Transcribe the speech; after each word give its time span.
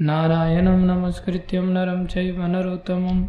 नारायणं 0.00 0.82
नमस्कृत्यं 0.86 1.64
नरं 1.74 2.04
चैव 2.06 2.36
नरोत्तमं 2.46 3.22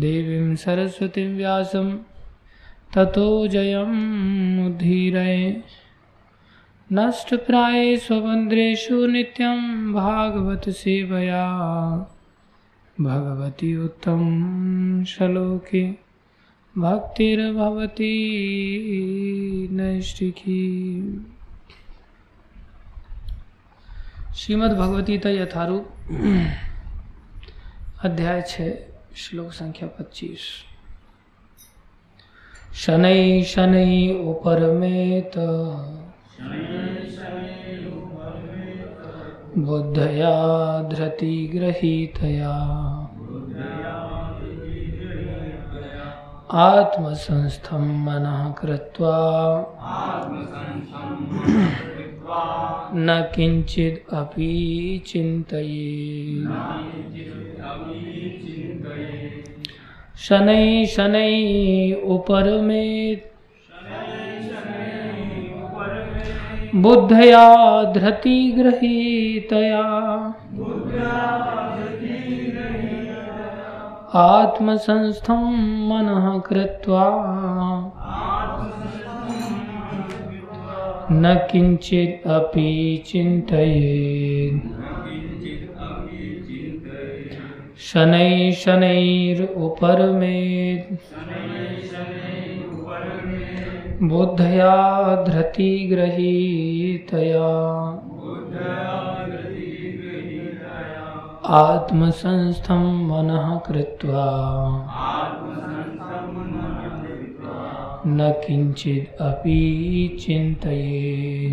देवीं 0.00 0.54
सरस्वतीं 0.56 1.36
व्यासं 1.36 1.88
ततो 2.94 3.46
जयमुद्धीरये 3.46 5.42
नष्टप्राये 6.92 7.96
स्वबन्ध्रेषु 7.96 9.06
नित्यं 9.06 9.60
भागवतसेवया 9.92 11.44
भगवती 13.00 13.76
उत्तम 13.84 14.22
श्लोके। 15.06 15.84
भक्तिर्भवती 16.78 18.14
नैष्टिकी 19.72 20.62
श्रीमद् 24.34 24.72
भगवतीता 24.72 25.28
यथारूप, 25.28 25.88
अध्याय 28.04 28.42
छ, 28.42 28.60
श्लोक 29.16 29.52
संख्या 29.52 29.88
पच्चीस। 29.88 30.38
शनै 32.74 33.42
शनै 33.42 34.22
उपरमेत। 34.24 35.32
बुद्धया 39.58 40.34
धृतिगृहीतया 40.82 42.54
आत्मसंस्थं 46.52 48.04
मनः 48.04 48.52
कृत्वा। 48.52 49.16
न 52.94 53.30
किञ्चित् 53.34 54.14
अपि 54.14 55.02
चिन्तये। 55.06 56.44
शनै 60.16 60.86
शनै 60.86 61.32
उपरमेत्। 62.04 63.26
बुद्धया 66.74 67.84
धृतिगृहीतया 67.92 69.82
आत्मसंस्थं 74.14 75.44
मनः 75.88 76.38
कृत्वा। 76.38 77.04
न 81.12 81.34
किञ्चित् 81.34 82.28
अपि 82.28 83.02
चिन्तयेत्। 83.06 84.90
शनै 87.78 88.52
शनैरुपरमेत्। 88.52 89.50
बुद्धया 94.02 94.74
धृतिगृहीतया 95.28 95.90
आत्मसंस्थं 101.46 102.84
मनः 103.08 103.58
कृत्वा। 103.58 104.26
न 108.06 108.32
किंचित 108.46 109.14
चिन्तये। 110.18 111.50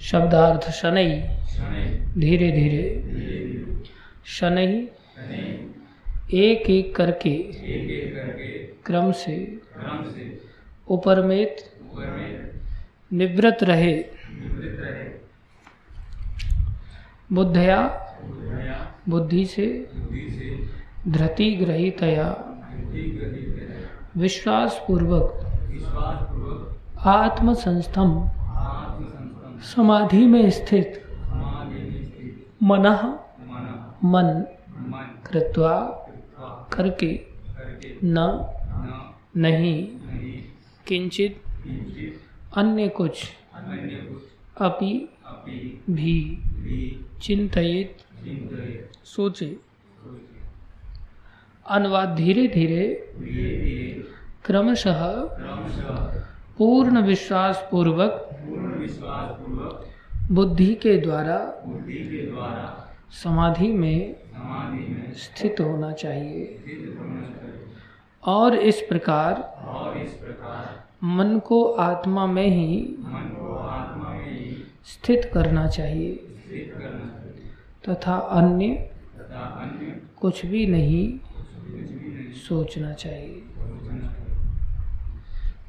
शब्दार्थ 0.00 0.70
शनै। 0.70 1.28
धीरे 2.18 2.50
धीरे। 2.50 3.02
शनै। 4.26 4.88
एक 6.34 6.70
एक 6.70 6.96
करके। 6.96 7.32
क्रम 8.86 9.12
से। 9.12 9.58
उपरमेत। 10.88 11.56
निवृत्त 13.12 13.64
रहे। 13.64 14.04
बुद्धया। 17.32 17.78
बुद्धि 19.08 19.44
से। 19.46 19.86
धृति 21.08 21.50
ग्रहितया 21.54 22.52
विश्वास 24.16 24.80
पूर्वक 24.88 25.26
आत्म 27.06 27.54
संस्थम 27.54 28.10
समाधि 29.62 30.26
में 30.26 30.50
स्थित 30.50 31.02
मन 32.62 32.86
मन 34.04 34.44
कृत्वा 35.26 35.74
करके 36.72 37.12
न 38.04 38.16
नहीं। 39.36 39.78
किंचित 40.86 41.42
अन्य 42.56 42.88
कुछ 42.88 43.24
अपि 44.60 44.92
भी 45.90 46.18
चिंतित 47.22 47.96
सोचे। 49.04 49.56
अनुवाद 51.68 52.08
धीरे 52.14 52.46
धीरे 52.48 52.84
क्रमशः 54.44 55.02
पूर्ण 56.58 57.02
विश्वास 57.02 57.68
पूर्वक 57.70 58.12
बुद्धि 60.30 60.74
के 60.74 60.96
द्वारा 60.96 61.38
समाधि 63.22 63.68
में 63.72 64.16
स्थित 65.16 65.60
होना 65.60 65.92
चाहिए। 65.92 66.58
और 68.24 68.56
इस 68.56 68.80
प्रकार 68.82 69.34
मन 71.04 71.38
को 71.38 71.64
आत्मा 71.64 72.26
में 72.26 72.48
ही 72.48 72.96
स्थित 74.84 75.30
करना 75.34 75.66
चाहिए। 75.66 76.12
तथा 77.88 78.16
अन्य 78.16 78.90
कुछ 80.20 80.46
भी 80.46 80.66
नहीं 80.66 81.18
सोचना 82.32 82.92
चाहिए। 82.92 83.42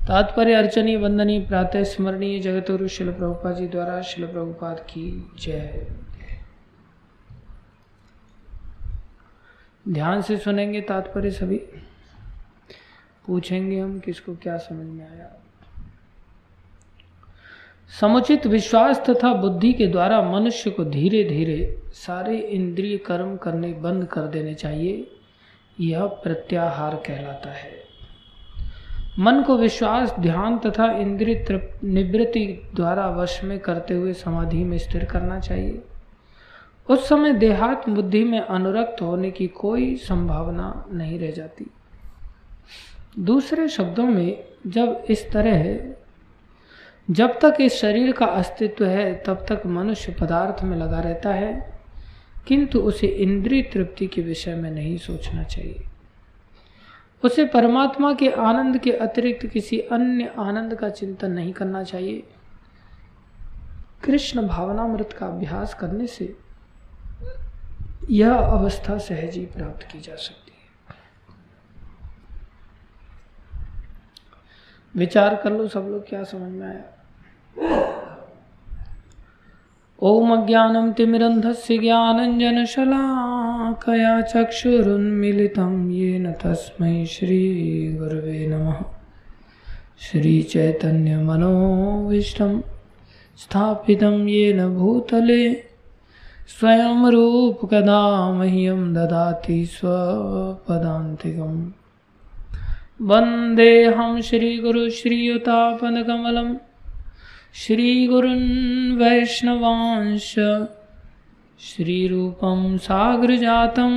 तात्पर्य 0.08 0.54
अर्चनी, 0.54 0.96
वंदनी, 0.96 1.40
प्रातः 1.40 1.84
स्मरणीय 1.84 2.40
जगत 2.40 2.72
गुरु 2.72 2.88
शिल 2.88 3.14
प्रभुपा 3.14 3.52
जी 3.52 3.68
द्वारा 3.68 4.02
शिल 4.02 4.28
प्रभुपाद 4.28 4.80
की 4.80 5.32
जय। 5.40 5.88
ध्यान 9.90 10.22
से 10.22 10.38
सुनेंगे 10.38 10.82
तात्पर्य 10.82 11.32
सभी। 11.32 11.58
पूछेंगे 13.28 13.80
हम 13.80 14.00
किसको 14.00 14.36
क्या 14.36 14.58
समझ 14.58 14.86
में 14.86 15.12
आया। 15.12 15.44
समुचित 18.02 18.48
विश्वास 18.48 19.04
तथा 19.10 19.34
बुद्धि 19.34 19.74
के 19.74 19.88
द्वारा 19.88 20.22
मनुष्य 20.22 20.70
को 20.70 20.86
धीरे 20.86 21.24
धीरे 21.24 21.82
सारे 21.94 22.38
इंद्रिय 22.38 22.98
कर्म 22.98 23.38
करने 23.38 23.74
बंद 23.74 24.06
कर 24.06 24.22
देने 24.22 24.54
चाहिए। 24.54 25.17
यह 25.80 26.06
प्रत्याहार 26.06 26.96
कहलाता 26.96 27.52
है। 27.52 27.78
मन 29.20 29.42
को 29.42 29.58
विश्वास, 29.58 30.16
ध्यान 30.20 30.58
तथा 30.58 30.92
इंद्रिय 30.92 31.46
निवृत्ति 31.84 32.70
द्वारा 32.76 33.10
वश 33.10 33.44
में 33.44 33.60
करते 33.60 33.94
हुए 33.94 34.14
समाधि 34.14 34.64
में 34.64 34.78
स्थिर 34.78 35.06
करना 35.06 35.40
चाहिए। 35.40 35.82
उस 36.90 37.10
समय 37.10 37.34
देहात 37.34 37.90
बुद्धि 37.90 38.24
में 38.24 38.40
अनुरक्त 38.40 39.02
होने 39.02 39.32
की 39.32 39.48
कोई 39.48 39.96
संभावना 39.96 40.86
नहीं 40.92 41.20
रह 41.20 41.32
जाती। 41.32 41.68
दूसरे 43.20 43.68
शब्दों 43.68 44.04
में, 44.04 44.44
जब 44.68 45.04
इस 45.10 45.32
तरह 45.32 45.56
है 45.56 45.98
जब 47.12 47.40
तक 47.40 47.58
इस 47.62 47.74
शरीर 47.74 48.12
का 48.12 48.26
अस्तित्व 48.26 48.86
है, 48.86 49.24
तब 49.26 49.46
तक 49.50 49.62
मनुष्य 49.66 50.16
पदार्थ 50.22 50.64
में 50.64 50.78
लगा 50.78 51.00
रहता 51.00 51.30
है। 51.30 51.77
किंतु 52.48 52.80
उसे 52.80 53.08
इंद्रिय 53.08 53.62
तृप्ति 53.62 54.08
के 54.08 54.22
विषय 54.22 54.56
में 54.56 54.72
नहीं 54.72 54.98
सोचना 54.98 55.44
चाहिए। 55.44 55.86
उसे 57.24 57.46
परमात्मा 57.46 58.14
के 58.14 58.30
आनंद 58.30 58.78
के 58.78 58.92
अतिरिक्त 58.92 59.48
किसी 59.48 59.80
अन्य 59.80 60.34
आनंद 60.40 60.76
का 60.76 60.90
चिंतन 60.90 61.32
नहीं 61.32 61.54
करना 61.54 61.84
चाहिए। 61.84 62.24
कृष्ण 64.04 64.48
भावनामृत 64.48 65.14
का 65.14 65.28
अभ्यास 65.28 65.74
करने 65.74 66.08
से 66.08 66.38
यह 68.10 68.34
अवस्था 68.34 68.98
सहज 68.98 69.36
ही 69.36 69.46
प्राप्त 69.46 69.88
की 69.92 70.00
जा 70.00 70.16
सकती 70.16 70.52
है। 70.52 70.96
विचार 74.96 75.36
कर 75.36 75.52
लो 75.52 75.68
सब 75.68 75.80
लोग, 75.80 76.08
क्या 76.10 76.24
समझ 76.24 76.52
में 76.52 76.68
आया? 76.68 77.87
ओम 80.02 80.46
ज्ञानम 80.46 80.92
तिमिरन्धस्य 80.92 81.78
ज्ञानञ्जनशलाकया 81.78 84.22
चक्षुरुन्मिलितं 84.22 85.92
येन 85.92 86.32
तस्मै 86.32 87.06
श्रीगुरवे 87.06 88.48
नमः। 88.48 88.76
श्रीचैतन्यमनोविष्टं 90.00 92.62
स्थापितं 93.38 94.28
येन 94.28 94.76
भूतले, 94.76 95.64
स्वयं 96.48 97.12
रूपकदा 97.12 98.34
मह्यं 98.34 98.94
ददाति 98.94 99.66
स्वपदान्तिकम्। 99.66 101.72
वन्देऽहं 103.02 104.22
श्रीगुरुश्रीयुतापनकमलम्। 104.22 106.56
श्रीगुरुन् 107.60 108.98
वैष्णवांश 108.98 110.34
श्रीरूपं 111.68 112.60
सागरजातं 112.88 113.94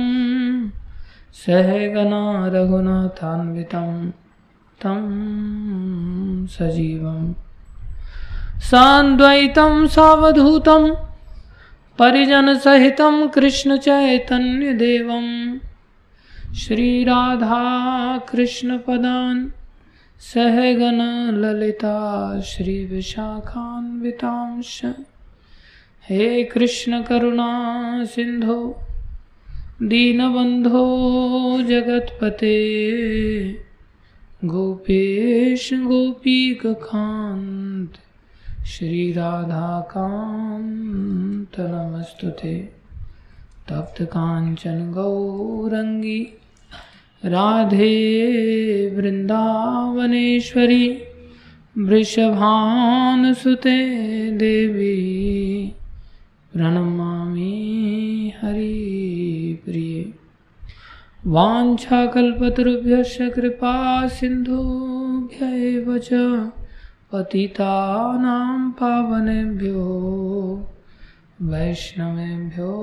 सहगना 1.41 2.21
रघुनाथान्वितं 2.53 3.91
तं 4.83 5.03
सजीवं 6.55 7.21
सान्द्वैतं 8.71 9.85
सावधूतं 9.97 10.89
परिजनसहितं 11.99 13.15
कृष्णचैतन्यदेवं 13.35 15.27
श्रीराधाकृष्णपदान् 16.63 17.41
सहगन 20.21 21.31
ललिता 21.35 22.41
श्री 22.41 22.63
श्रीविशाखान्वितांश। 22.63 24.81
हे 26.09 26.43
कृष्ण 26.43 27.03
करुणा 27.03 28.05
सिंधो 28.05 28.77
दीनबन्धो 29.81 31.61
जगत्पते, 31.61 32.75
गोपेश 34.45 35.73
गोपीकखान्त 35.73 37.93
श्रीराधाकान्त 38.65 41.59
नमस्तु 41.59 42.29
ते। 42.29 42.69
तप्तकाञ्चन 43.69 44.91
गौरङ्गी। 44.91 46.40
राधे 47.23 47.95
वृन्दावनेश्वरी 48.95 50.85
वृषभानुसुते 51.87 53.75
देवी 54.37 54.95
प्रणमामि 56.53 57.53
हरिप्रिये 58.41 60.01
वाञ्छाकल्पतरुभ्यश्च 61.35 63.17
कृपा 63.35 63.75
सिन्धुभ्य 64.17 65.41
पतितानां 67.13 68.59
पावनेभ्यो 68.81 69.85
वैष्णवेभ्यो 71.51 72.73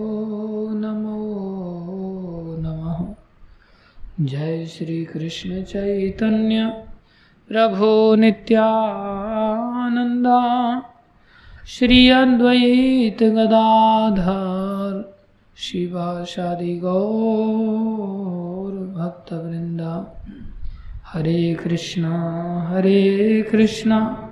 नमो 0.83 1.21
नमः। 2.65 2.99
जय 4.21 4.67
श्री 4.67 5.05
कृष्ण 5.05 5.63
चैतन्य। 5.63 6.83
प्रभो 7.49 8.15
नित्यानंदा 8.15 10.83
श्री 11.67 12.11
अद्वैत 12.11 13.23
गदाधर। 13.23 15.19
शिवाशादि 15.57 16.77
गौर 16.77 18.73
हरे 21.07 21.55
कृष्णा 21.55 22.65
हरे 22.69 23.49
कृष्णा। 23.53 24.31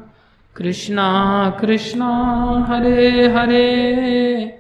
कृष्णा 0.57 1.57
कृष्णा, 1.61 2.65
हरे 2.69 3.29
हरे। 3.29 4.59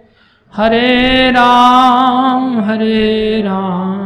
हरे 0.56 1.30
राम 1.30 2.60
हरे 2.60 3.42
राम। 3.42 4.05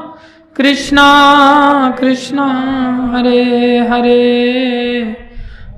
कृष्णा 0.55 1.03
कृष्णा, 1.99 2.45
हरे 3.13 3.43
हरे 3.79 4.23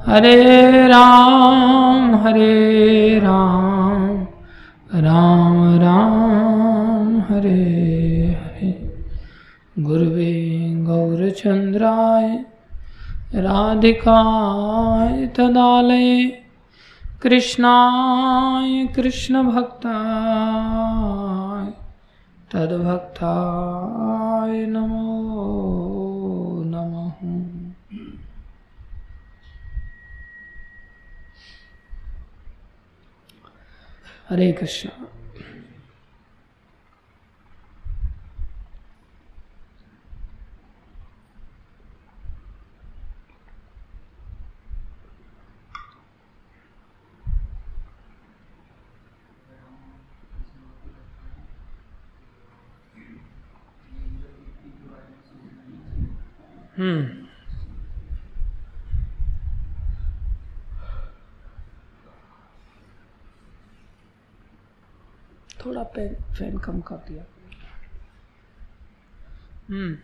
हरे 0.08 0.88
राम 0.88 2.16
हरे 2.16 3.20
राम 3.20 4.28
राम 4.96 5.60
राम, 5.82 7.20
हरे 7.30 7.62
हरे। 8.42 8.72
गुरुवे 9.80 10.34
गौरचन्द्राय 10.88 12.28
राधिकाय 13.36 15.28
तदालये, 15.38 16.26
कृष्णाय 17.22 18.86
कृष्णभक्ताय 18.96 20.14
तद्भक्ताय 24.44 24.66
नमो 24.68 25.04
नमः 26.68 27.20
हरे 34.30 34.52
कृष्ण 34.52 34.90
हम्म। 56.78 57.24
थोड़ा 65.66 65.84
पेन 65.84 66.16
फ़ैन 66.16 66.58
कम 66.58 66.82
कर 66.82 66.96
दिया। 66.96 67.24
हम्म। 69.70 69.98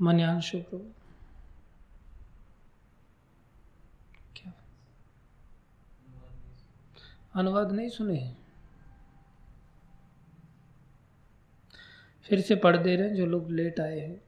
मन्यांशु 0.00 0.58
प्रभु। 0.58 0.97
अनुवाद 7.38 7.72
नहीं 7.72 7.88
सुने 7.88 8.16
हैं। 8.16 8.38
फिर 12.22 12.40
से 12.40 12.54
पढ़ 12.54 12.76
दे 12.76 12.96
रहे 12.96 13.08
हैं 13.08 13.14
जो 13.14 13.26
लोग 13.26 13.50
लेट 13.50 13.80
आए 13.80 14.00
हैं। 14.00 14.27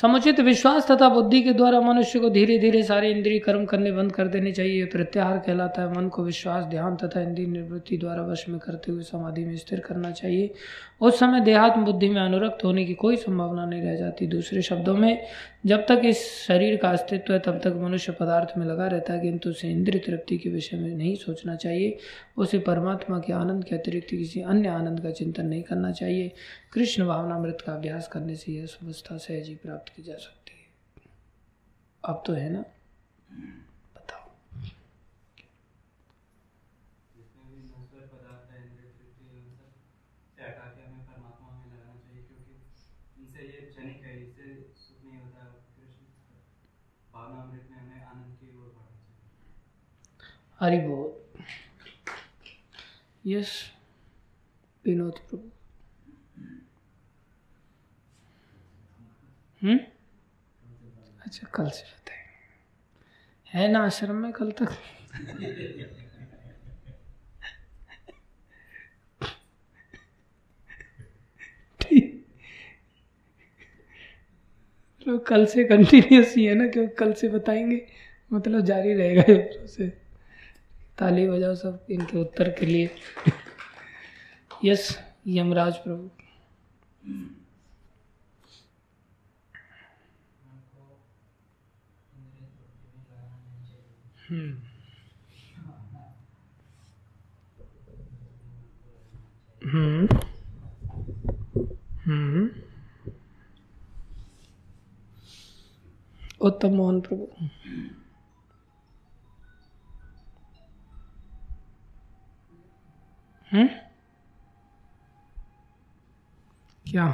समुचित 0.00 0.40
विश्वास 0.40 0.90
तथा 0.90 1.08
बुद्धि 1.08 1.42
के 1.42 1.52
द्वारा 1.52 1.80
मनुष्य 1.80 2.18
को 2.18 2.30
धीरे 2.30 2.58
धीरे 2.58 2.82
सारे 2.82 3.10
इंद्रिय 3.10 3.38
कर्म 3.38 3.64
करने 3.64 3.92
बंद 3.92 4.12
कर 4.12 4.28
देने 4.28 4.52
चाहिए। 4.52 4.84
प्रत्याहार 4.84 5.38
कहलाता 5.38 5.82
है। 5.82 5.96
मन 5.96 6.08
को 6.08 6.24
विश्वास, 6.24 6.64
ध्यान 6.64 6.96
तथा 6.96 7.20
इंद्रिय 7.20 7.46
निवृत्ति 7.46 7.98
द्वारा 7.98 8.22
वश 8.22 8.48
में 8.48 8.58
करते 8.58 8.92
हुए 8.92 9.02
समाधि 9.02 9.44
में 9.44 9.56
स्थिर 9.56 9.80
करना 9.80 10.10
चाहिए। 10.10 10.54
उस 11.00 11.18
समय 11.18 11.40
देहात्म 11.40 11.84
बुद्धि 11.84 12.08
में 12.08 12.22
अनुरक्त 12.22 12.64
होने 12.64 12.84
की 12.84 12.94
कोई 12.94 13.16
संभावना 13.16 13.66
नहीं 13.66 13.82
रह 13.82 13.96
जाती। 13.96 14.26
दूसरे 14.26 14.62
शब्दों 14.62 14.96
में, 14.96 15.26
जब 15.66 15.86
तक 15.86 16.00
इस 16.04 16.46
शरीर 16.46 16.76
का 16.76 16.90
अस्तित्व 16.90 17.32
है, 17.32 17.38
तब 17.38 17.60
तक 17.64 17.72
मनुष्य 17.76 18.12
पदार्थ 18.12 18.58
में 18.58 18.66
लगा 18.66 18.86
रहता 18.86 19.12
है, 19.12 19.20
किंतु 19.20 19.50
उसे 19.50 19.68
इंद्रिय 19.68 20.02
तृप्ति 20.06 20.38
के 20.38 20.50
विषय 20.50 20.76
में 20.76 20.94
नहीं 20.94 21.14
सोचना 21.14 21.56
चाहिए। 21.56 21.96
उसे 22.36 22.58
परमात्मा 22.58 23.18
के 23.18 23.32
आनंद 23.32 23.64
के 23.64 23.76
अतिरिक्त 23.76 24.10
किसी 24.10 24.40
अन्य 24.40 24.68
आनंद 24.68 25.00
का 25.00 25.10
चिंतन 25.10 25.46
नहीं 25.46 25.62
करना 25.62 25.92
चाहिए। 25.92 26.32
कृष्ण 26.72 27.06
भावनामृत 27.06 27.58
का 27.66 27.72
अभ्यास 27.72 28.08
करने 28.08 28.34
से 28.34 28.52
यह 28.52 28.66
अवस्था 28.82 29.16
सहजी 29.16 29.54
प्राप्त 29.54 29.83
की 29.88 30.02
जा 30.02 30.16
सकती 30.16 30.52
है। 30.52 30.64
अब 32.04 32.22
तो 32.26 32.32
है 32.32 32.48
ना? 32.48 32.64
बताओ। 33.96 34.30
हरि 50.60 50.78
बोल। 50.78 51.40
यस 53.26 53.72
विनोद 54.84 55.18
प्रभु। 55.18 55.53
हम्म? 59.64 59.78
अच्छा 61.26 61.46
कल 61.54 61.68
से 61.68 61.82
बताएँगे 61.82 63.58
है। 63.58 63.72
ना, 63.72 63.84
आश्रम 63.84 64.14
में 64.14 64.32
कल 64.32 64.50
तक? 64.50 64.76
तो 75.06 75.18
कल 75.18 75.46
से 75.46 75.64
कंटिन्यूस 75.64 76.34
ही 76.36 76.44
है 76.44 76.54
ना, 76.54 76.66
क्योंकि 76.66 76.94
कल 76.94 77.12
से 77.12 77.28
बताएँगे 77.28 77.86
मतलब 78.32 78.60
जारी 78.60 78.94
रहेगा 78.94 79.66
से। 79.66 79.88
ताली 80.98 81.28
बजाओ 81.28 81.54
सब 81.54 81.86
इनके 81.90 82.18
उत्तर 82.18 82.50
के 82.50 82.66
लिए। 82.66 82.90
यस 84.64 84.98
यमराज 85.26 85.76
प्रभु। 85.76 86.10
हम्म। 94.30 94.58
हम्म 102.04 102.48
उत्तम 106.40 106.68
मोहन 106.68 107.00
प्रभु। 107.00 107.28
हम्म? 113.52 113.68
क्या? 116.90 117.10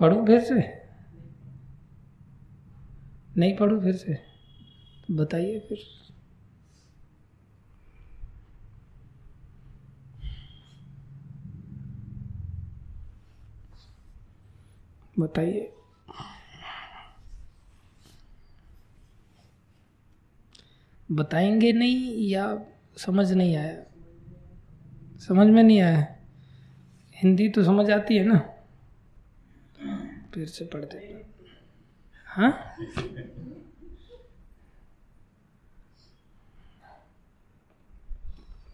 पढ़ू 0.00 0.26
फिर 0.26 0.40
से। 0.40 0.87
नहीं 3.38 3.56
पढ़ू 3.56 3.80
फिर 3.80 3.96
से। 3.96 4.18
बताइए 5.10 5.58
फिर। 5.58 5.78
बताइए। 15.18 15.72
बताएँगे 21.12 21.72
नहीं 21.72 22.28
या 22.28 22.62
समझ 22.96 23.32
नहीं 23.32 23.56
आया? 23.56 23.84
समझ 25.18 25.46
में 25.46 25.62
नहीं 25.62 25.80
आया। 25.80 26.16
हिंदी 27.14 27.48
तो 27.48 27.64
समझ 27.64 27.90
आती 27.90 28.16
है 28.16 28.24
ना? 28.24 28.38
फिर 30.34 30.46
से 30.46 30.64
पढ़ते 30.64 30.98
देना। 30.98 31.27
हाँ 32.38 32.50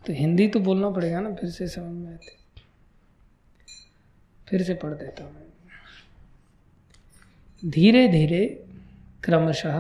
तो 0.07 0.13
हिंदी 0.13 0.47
तो 0.49 0.61
बोलना 0.61 0.91
पड़ेगा 0.91 1.21
ना, 1.21 1.31
फिर 1.35 1.51
से 1.51 1.67
समझ 1.69 1.93
में 1.97 2.13
आती। 2.13 2.37
फिर 4.49 4.63
से 4.63 4.75
पढ़ 4.75 4.95
देता 4.95 5.25
हूँ 5.25 5.43
धीरे 7.63 8.07
धीरे 8.09 8.45
क्रमशः 9.25 9.79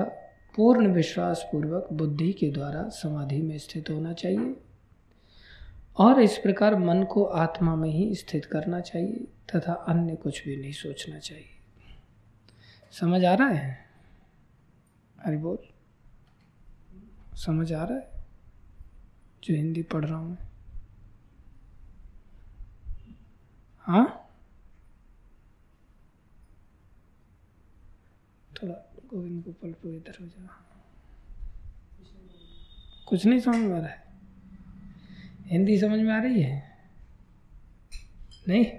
पूर्ण 0.56 0.92
विश्वास 0.92 1.42
पूर्वक 1.52 1.88
बुद्धि 1.92 2.32
के 2.32 2.50
द्वारा 2.50 2.88
समाधि 2.92 3.40
में 3.42 3.58
स्थित 3.58 3.90
होना 3.90 4.12
चाहिए 4.12 4.54
और 5.96 6.20
इस 6.20 6.36
प्रकार 6.38 6.76
मन 6.78 7.02
को 7.10 7.24
आत्मा 7.42 7.74
में 7.76 7.90
ही 7.90 8.14
स्थित 8.14 8.44
करना 8.44 8.80
चाहिए 8.80 9.26
तथा 9.54 9.72
अन्य 9.88 10.14
कुछ 10.14 10.44
भी 10.44 10.56
नहीं 10.56 10.72
सोचना 10.72 11.18
चाहिए। 11.18 11.53
समझ 13.00 13.24
आ 13.24 13.34
रहा 13.34 13.48
है? 13.48 13.88
अरे 15.24 15.36
बोल। 15.36 15.58
समझ 17.36 17.72
आ 17.72 17.84
रहा 17.84 17.98
है? 17.98 18.10
जो 19.44 19.54
हिंदी 19.54 19.82
पढ़ 19.82 20.04
रहा 20.04 20.18
हूँ 20.18 20.30
मैं। 20.30 20.48
हाँ? 23.78 24.20
थोड़ा 28.62 28.74
गोविंद 29.06 29.54
को 29.64 29.88
इधर 29.88 30.16
हो 30.20 30.26
जा 30.26 30.60
कुछ 33.08 33.26
नहीं 33.26 33.40
समझ 33.40 33.56
में 33.56 33.76
आ 33.76 33.78
रहा 33.78 33.88
है। 33.88 34.04
हिंदी 35.42 35.78
समझ 35.78 36.00
में 36.00 36.14
आ 36.14 36.18
रही 36.22 36.42
है? 36.42 36.78
नहीं? 38.48 38.72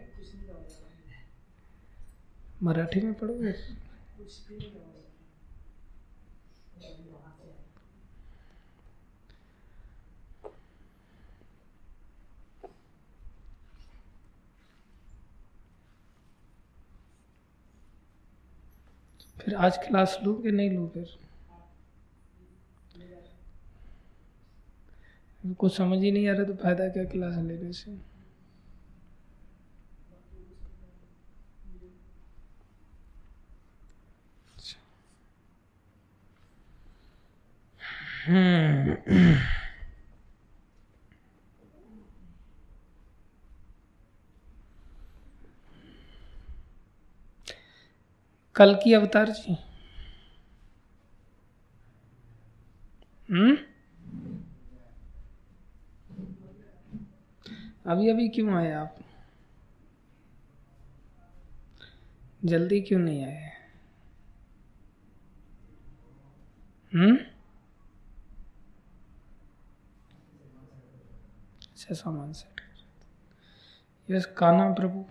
मराठी 2.63 3.01
में 3.01 3.13
पढ़ोगे? 3.13 3.84
फिर 19.37 19.55
आज 19.55 19.77
क्लास 19.77 20.17
लूँ 20.23 20.41
कि 20.41 20.51
नहीं 20.51 20.69
लूँ 20.71 20.89
फिर? 20.89 21.17
कुछ 25.59 25.75
समझ 25.77 25.99
ही 25.99 26.11
नहीं 26.11 26.27
आ 26.29 26.33
रहा 26.33 26.43
तो 26.43 26.53
फ़ायदा 26.63 26.87
क्या 26.89 27.03
क्लास 27.11 27.35
लेने 27.45 27.71
से? 27.73 27.91
कल 48.55 48.75
की 48.83 48.93
अवतार 48.93 49.29
जी। 49.29 49.57
हम्म? 53.31 53.57
अभी 57.85 58.09
अभी 58.09 58.29
क्यों 58.29 58.53
आए 58.55 58.71
आप? 58.71 58.95
जल्दी 62.45 62.81
क्यों 62.81 62.99
नहीं 62.99 63.25
आए? 63.25 63.51
हम्म? 66.93 67.34
अच्छा 71.85 71.93
सामान 71.93 72.31
सेट 72.33 72.61
यस 74.11 74.25
काना 74.25 74.69
प्रभु। 74.73 75.05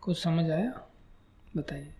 कुछ 0.00 0.22
समझ 0.22 0.50
आया? 0.50 0.88
बताइए। 1.56 1.94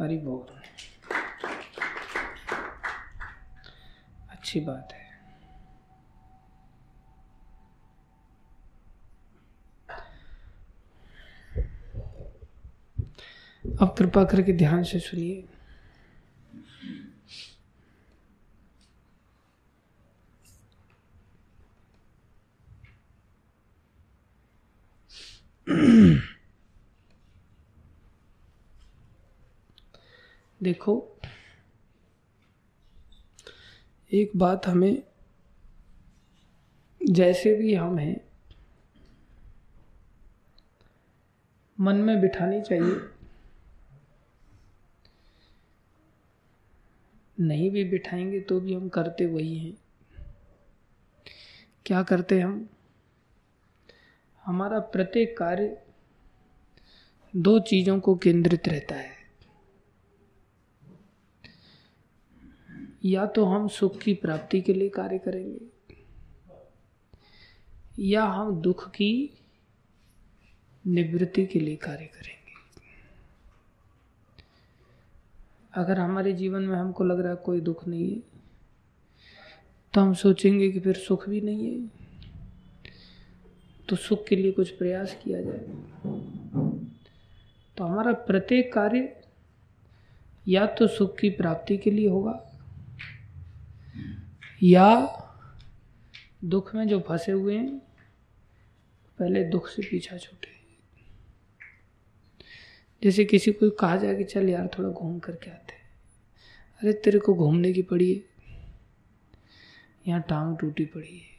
हरी 0.00 0.18
बोल। 0.18 0.60
अच्छी 4.30 4.60
बात 4.60 4.92
है। 4.92 5.05
अब 13.80 13.94
कृपा 13.98 14.24
करके 14.24 14.52
ध्यान 14.52 14.82
से 14.82 14.98
सुनिए। 14.98 15.44
देखो, 30.62 31.18
एक 34.12 34.30
बात 34.36 34.66
हमें, 34.66 35.02
जैसे 37.00 37.54
भी 37.54 37.74
हम 37.74 37.98
हैं, 37.98 38.20
मन 41.80 41.96
में 41.96 42.20
बिठानी 42.20 42.60
चाहिए। 42.60 43.15
नहीं 47.40 47.70
भी 47.70 47.84
बिठाएँगे 47.84 48.40
तो 48.40 48.60
भी 48.60 48.74
हम 48.74 48.88
करते 48.88 49.26
वही 49.26 49.58
हैं। 49.58 49.76
क्या 51.86 52.02
करते 52.02 52.40
हम? 52.40 52.68
हमारा 54.44 54.78
प्रत्येक 54.78 55.36
कार्य 55.38 55.82
दो 57.36 57.58
चीज़ों 57.60 57.98
को 58.00 58.14
केंद्रित 58.16 58.68
रहता 58.68 58.94
है। 58.94 59.14
या 63.04 63.26
तो 63.26 63.44
हम 63.44 63.68
सुख 63.68 63.98
की 63.98 64.14
प्राप्ति 64.14 64.60
के 64.60 64.74
लिए 64.74 64.88
कार्य 64.88 65.18
करेंगे, 65.18 65.60
या 67.98 68.24
हम 68.24 68.60
दुख 68.60 68.88
की 68.90 69.38
निवृत्ति 70.84 71.46
के 71.46 71.60
लिए 71.60 71.76
कार्य 71.76 72.04
करेंगे। 72.04 72.35
अगर 75.76 75.98
हमारे 75.98 76.32
जीवन 76.32 76.62
में 76.62 76.76
हमको 76.76 77.04
लग 77.04 77.20
रहा 77.20 77.30
है 77.30 77.36
कोई 77.36 77.60
दुख 77.60 77.86
नहीं 77.88 78.10
है 78.10 78.20
तो 79.94 80.00
हम 80.00 80.14
सोचेंगे 80.14 80.70
कि 80.70 80.80
फिर 80.80 80.94
सुख 80.96 81.28
भी 81.28 81.40
नहीं 81.40 81.70
है। 81.70 81.88
तो 83.88 83.96
सुख 83.96 84.26
के 84.26 84.36
लिए 84.36 84.52
कुछ 84.52 84.70
प्रयास 84.70 85.16
किया 85.24 85.40
जाए। 85.42 85.58
तो 87.76 87.84
हमारा 87.84 88.12
प्रत्येक 88.26 88.72
कार्य 88.72 89.12
या 90.46 90.66
तो 90.78 90.86
सुख 90.86 91.18
की 91.18 91.30
प्राप्ति 91.30 91.76
के 91.76 91.90
लिए 91.90 92.08
होगा, 92.08 92.40
या 94.62 94.88
दुख 96.44 96.74
में 96.74 96.86
जो 96.88 97.00
फंसे 97.00 97.32
हुए 97.32 97.56
हैं, 97.56 97.78
पहले 99.18 99.44
दुख 99.44 99.68
से 99.68 99.82
पीछा 99.82 100.16
छूटे। 100.16 100.54
जैसे 103.02 103.24
किसी 103.24 103.52
को 103.52 103.70
कहा 103.70 103.96
जाए 103.96 104.14
कि 104.14 104.24
चल 104.24 104.48
यार 104.48 104.68
थोड़ा 104.78 104.88
घूम 104.90 105.18
करके 105.18 105.50
आते 105.50 105.65
अरे 106.80 106.92
तेरे 106.92 107.18
को 107.18 107.34
घूमने 107.34 107.72
की 107.72 107.82
पड़ी 107.82 108.12
है। 108.14 108.22
यहाँ 110.06 110.20
टांग 110.22 110.56
टूटी 110.58 110.84
पड़ी 110.84 111.18
है। 111.18 111.36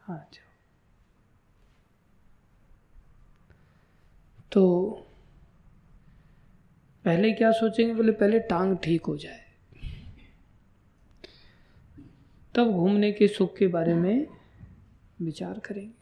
हाँ 0.00 0.28
तो 4.52 4.88
पहले 7.04 7.32
क्या 7.32 7.52
सोचेंगे? 7.52 7.94
बोले, 7.94 8.12
पहले 8.12 8.38
टांग 8.40 8.76
ठीक 8.76 9.06
हो 9.06 9.16
जाए। 9.16 9.44
तब 12.54 12.70
घूमने 12.70 13.12
के 13.12 13.28
सुख 13.28 13.56
के 13.56 13.66
बारे 13.66 13.94
में 13.94 14.26
विचार 15.22 15.58
करेंगे। 15.58 15.97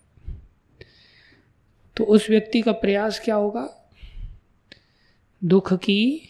तो 1.97 2.05
उस 2.05 2.31
व्यक्ति 2.31 2.63
का 2.63 2.73
प्रयास 2.73 3.21
क्या 3.21 3.35
होगा? 3.35 3.93
दुख 5.45 5.73
की 5.75 6.29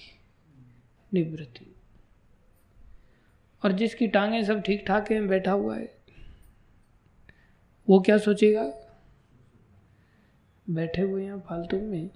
निवृत्ति। 1.15 1.75
और 3.65 3.73
जिसकी 3.73 4.07
टांगे 4.07 4.45
सब 4.45 4.63
ठीक 4.63 4.85
ठाक 4.87 5.11
है, 5.13 5.27
बैठा 5.27 5.53
हुआ 5.53 5.77
है, 5.77 5.97
वो 7.89 8.01
क्या 8.01 8.19
सोचेगा? 8.19 8.73
बैठे 10.71 11.03
हुए 11.03 11.25
हैं 11.25 11.41
फालतू 11.41 11.81
में, 11.81 12.11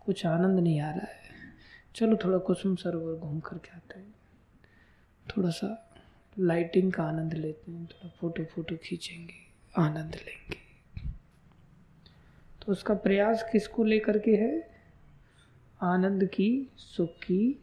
कुछ 0.00 0.26
आनंद 0.26 0.60
नहीं 0.60 0.80
आ 0.80 0.90
रहा 0.90 1.06
है। 1.06 1.30
चलो 1.94 2.16
थोड़ा 2.16 2.38
कुसुम 2.38 2.76
सरोवर 2.76 3.14
घूम 3.14 3.40
करके 3.40 3.70
आते 3.70 3.98
हैं। 3.98 4.14
थोड़ा 5.26 5.50
सा 5.50 5.98
लाइटिंग 6.38 6.92
का 6.92 7.02
आनंद 7.02 7.34
लेते 7.34 7.72
हैं, 7.72 7.86
थोड़ा 7.86 8.08
फ़ोटो 8.08 8.44
फ़ोटो 8.44 8.76
खींचेंगे, 8.76 9.34
आनंद 9.76 10.14
लेंगे। 10.14 10.65
तो 12.66 12.72
उसका 12.72 12.94
प्रयास 12.94 13.44
किसको 13.52 13.84
लेकर 13.84 14.18
के 14.18 14.30
है? 14.30 14.68
आनंद 15.80 16.24
की, 16.24 16.68
सुख 16.76 17.08
की 17.16 17.58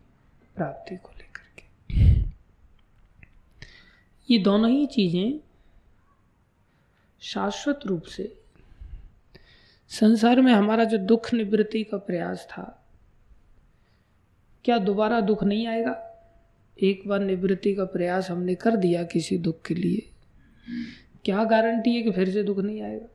प्राप्ति 0.56 0.96
को 0.96 1.12
लेकर 1.18 1.48
के। 1.58 2.22
ये 4.30 4.38
दोनों 4.40 4.70
ही 4.70 4.86
चीज़ें 4.86 5.40
शाश्वत 7.22 7.80
रूप 7.86 8.04
से 8.04 8.34
संसार 9.92 10.42
में 10.42 10.52
हमारा 10.54 10.84
जो 10.84 10.98
दुख 10.98 11.34
निवृत्ति 11.34 11.84
का 11.84 11.98
प्रयास 11.98 12.48
था, 12.52 12.64
क्या 14.66 14.78
दोबारा 14.78 15.20
दुख 15.22 15.44
नहीं 15.44 15.68
आएगा? 15.68 15.96
एक 16.78 17.08
बार 17.08 17.20
निवृत्ति 17.20 17.74
का 17.76 17.86
प्रयास 17.86 18.30
हमने 18.32 18.56
कर 18.56 18.76
दिया 18.76 19.04
किसी 19.04 19.38
दुख 19.38 19.62
के 19.62 19.74
लिए, 19.74 20.10
क्या 21.26 21.44
गारंटी 21.44 21.96
है 21.96 22.02
कि 22.02 22.12
फिर 22.12 22.32
से 22.32 22.44
दुख 22.44 22.60
नहीं 22.60 22.82
आएगा? 22.82 23.08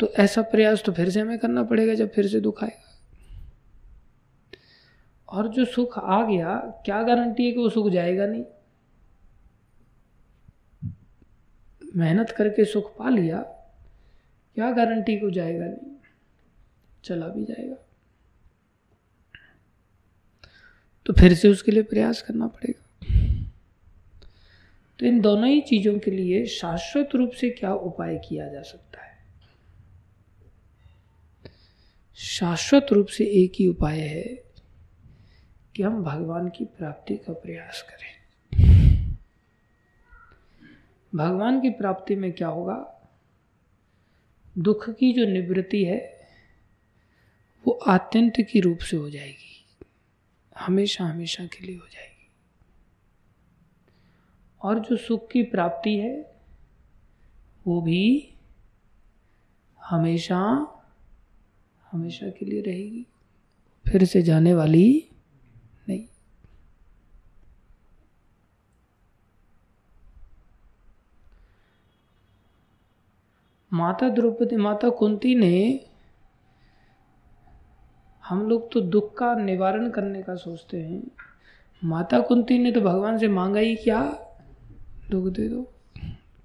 तो 0.00 0.08
ऐसा 0.08 0.42
प्रयास 0.42 0.82
तो 0.86 0.92
फिर 0.92 1.10
से 1.10 1.20
हमें 1.20 1.38
करना 1.38 1.62
पड़ेगा 1.62 1.94
जब 1.94 2.12
फिर 2.12 2.26
से 2.28 2.40
दुख 2.40 2.64
आएगा। 2.64 2.88
और 5.28 5.48
जो 5.48 5.64
सुख 5.64 5.98
आ 5.98 6.26
गया, 6.26 6.56
क्या 6.84 7.02
गारंटी 7.02 7.46
है 7.46 7.52
कि 7.52 7.58
वो 7.58 7.68
सुख 7.68 7.90
जाएगा 7.90 8.26
नहीं? 8.26 8.44
मेहनत 11.96 12.30
करके 12.30 12.64
सुख 12.64 12.96
पा 12.96 13.08
लिया, 13.08 13.38
क्या 14.54 14.70
गारंटी 14.70 15.16
को 15.16 15.30
जाएगा 15.30 15.64
नहीं? 15.64 15.96
चला 17.04 17.26
भी 17.26 17.44
जाएगा। 17.44 17.76
तो 21.06 21.12
फिर 21.12 21.34
से 21.34 21.48
उसके 21.48 21.72
लिए 21.72 21.82
प्रयास 21.82 22.22
करना 22.22 22.46
पड़ेगा। 22.46 22.78
तो 24.98 25.06
इन 25.06 25.20
दोनों 25.20 25.48
ही 25.48 25.60
चीज़ों 25.60 25.98
के 25.98 26.10
लिए 26.10 26.46
शाश्वत 26.46 27.08
रूप 27.14 27.30
से 27.30 27.50
क्या 27.50 27.74
उपाय 27.74 28.18
किया 28.28 28.48
जा 28.48 28.62
सकता 28.62 28.86
है? 28.86 28.91
शाश्वत 32.14 32.86
रूप 32.92 33.06
से 33.06 33.24
एक 33.24 33.52
ही 33.58 33.66
उपाय 33.66 34.00
है 34.00 34.24
कि 35.76 35.82
हम 35.82 36.02
भगवान 36.02 36.48
की 36.48 36.64
प्राप्ति 36.64 37.16
का 37.16 37.32
प्रयास 37.32 37.82
करें। 37.82 38.22
भगवान 41.14 41.60
की 41.60 41.70
प्राप्ति 41.70 42.16
में 42.16 42.32
क्या 42.32 42.48
होगा? 42.48 43.08
दुख 44.58 44.90
की 44.90 45.12
जो 45.12 45.24
निवृत्ति 45.24 45.84
है, 45.84 46.28
वो 47.66 47.72
आत्यंत 47.72 48.32
की 48.40 48.60
रूप 48.60 48.78
से 48.78 48.96
हो 48.96 49.10
जाएगी। 49.10 49.66
हमेशा 50.58 51.04
हमेशा 51.04 51.46
के 51.46 51.66
लिए 51.66 51.76
हो 51.76 51.86
जाएगी। 51.86 52.28
और 54.62 54.78
जो 54.78 54.96
सुख 54.96 55.30
की 55.30 55.42
प्राप्ति 55.42 55.96
है, 55.98 56.34
वो 57.66 57.80
भी 57.80 58.34
हमेशा 59.80 60.66
हमेशा 61.92 62.28
के 62.28 62.46
लिए 62.46 62.60
रहेगी। 62.60 63.06
फिर 63.88 64.04
से 64.04 64.22
जाने 64.22 64.54
वाली 64.54 65.08
नहीं। 65.88 66.06
माता 73.72 74.08
द्रौपदी, 74.08 74.56
माता 74.56 74.90
कुंती 74.90 75.34
ने 75.34 75.86
हम 78.24 78.48
लोग 78.48 78.72
तो 78.72 78.80
दुख 78.80 79.18
का 79.18 79.34
निवारण 79.34 79.90
करने 79.90 80.22
का 80.22 80.34
सोचते 80.34 80.82
हैं। 80.82 81.10
माता 81.84 82.20
कुंती 82.20 82.58
ने 82.58 82.72
तो 82.72 82.80
भगवान 82.80 83.18
से 83.18 83.28
मांगा 83.28 83.60
ही 83.60 83.76
क्या? 83.76 84.02
दुख 85.10 85.32
दे 85.32 85.48
दो। 85.48 85.72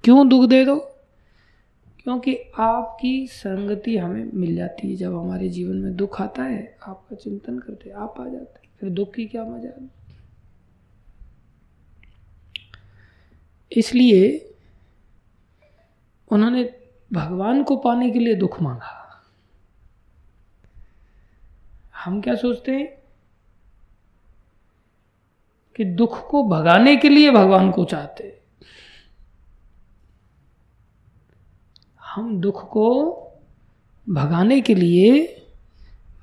क्यों 0.04 0.30
दुख 0.30 0.50
दे 0.50 0.66
दो? 0.66 0.97
क्योंकि 2.08 2.38
आपकी 2.60 3.28
संगति 3.28 3.98
हमें 3.98 4.32
मिल 4.34 4.56
जाती 4.56 4.90
है 4.90 4.96
जब 4.96 5.18
हमारे 5.18 5.50
जीवन 5.50 5.76
में 5.76 5.96
दुख 5.96 6.22
आता 6.22 6.44
है, 6.44 6.78
आपका 6.88 7.16
चिंतन 7.16 7.60
करते, 7.60 7.90
आप 7.90 8.16
आ 8.20 8.24
जाते 8.24 8.60
हैं। 8.64 8.70
फिर 8.80 8.90
दुख 8.90 9.14
की 9.14 9.26
क्या 9.26 9.44
मज़ा 9.44 9.70
है? 9.70 9.90
इसलिए 13.72 14.54
उन्होंने 16.32 16.80
भगवान 17.14 17.64
को 17.64 17.76
पाने 17.78 18.12
के 18.12 18.20
लिए 18.20 18.36
दुख 18.36 18.62
मांगा। 18.62 19.24
हम 21.96 22.22
क्या 22.22 22.36
सोचते 22.36 22.72
हैं 22.72 22.98
कि 25.76 25.86
दुख 25.86 26.30
को 26.30 26.44
भगाने 26.44 26.98
के 26.98 27.10
लिए 27.10 27.32
भगवान 27.32 27.72
को 27.72 27.86
चाहते 27.86 28.37
हम 32.18 32.42
दुख 32.42 32.70
को 32.70 33.18
भगाने 34.10 34.62
के 34.62 34.76
लिए 34.76 35.42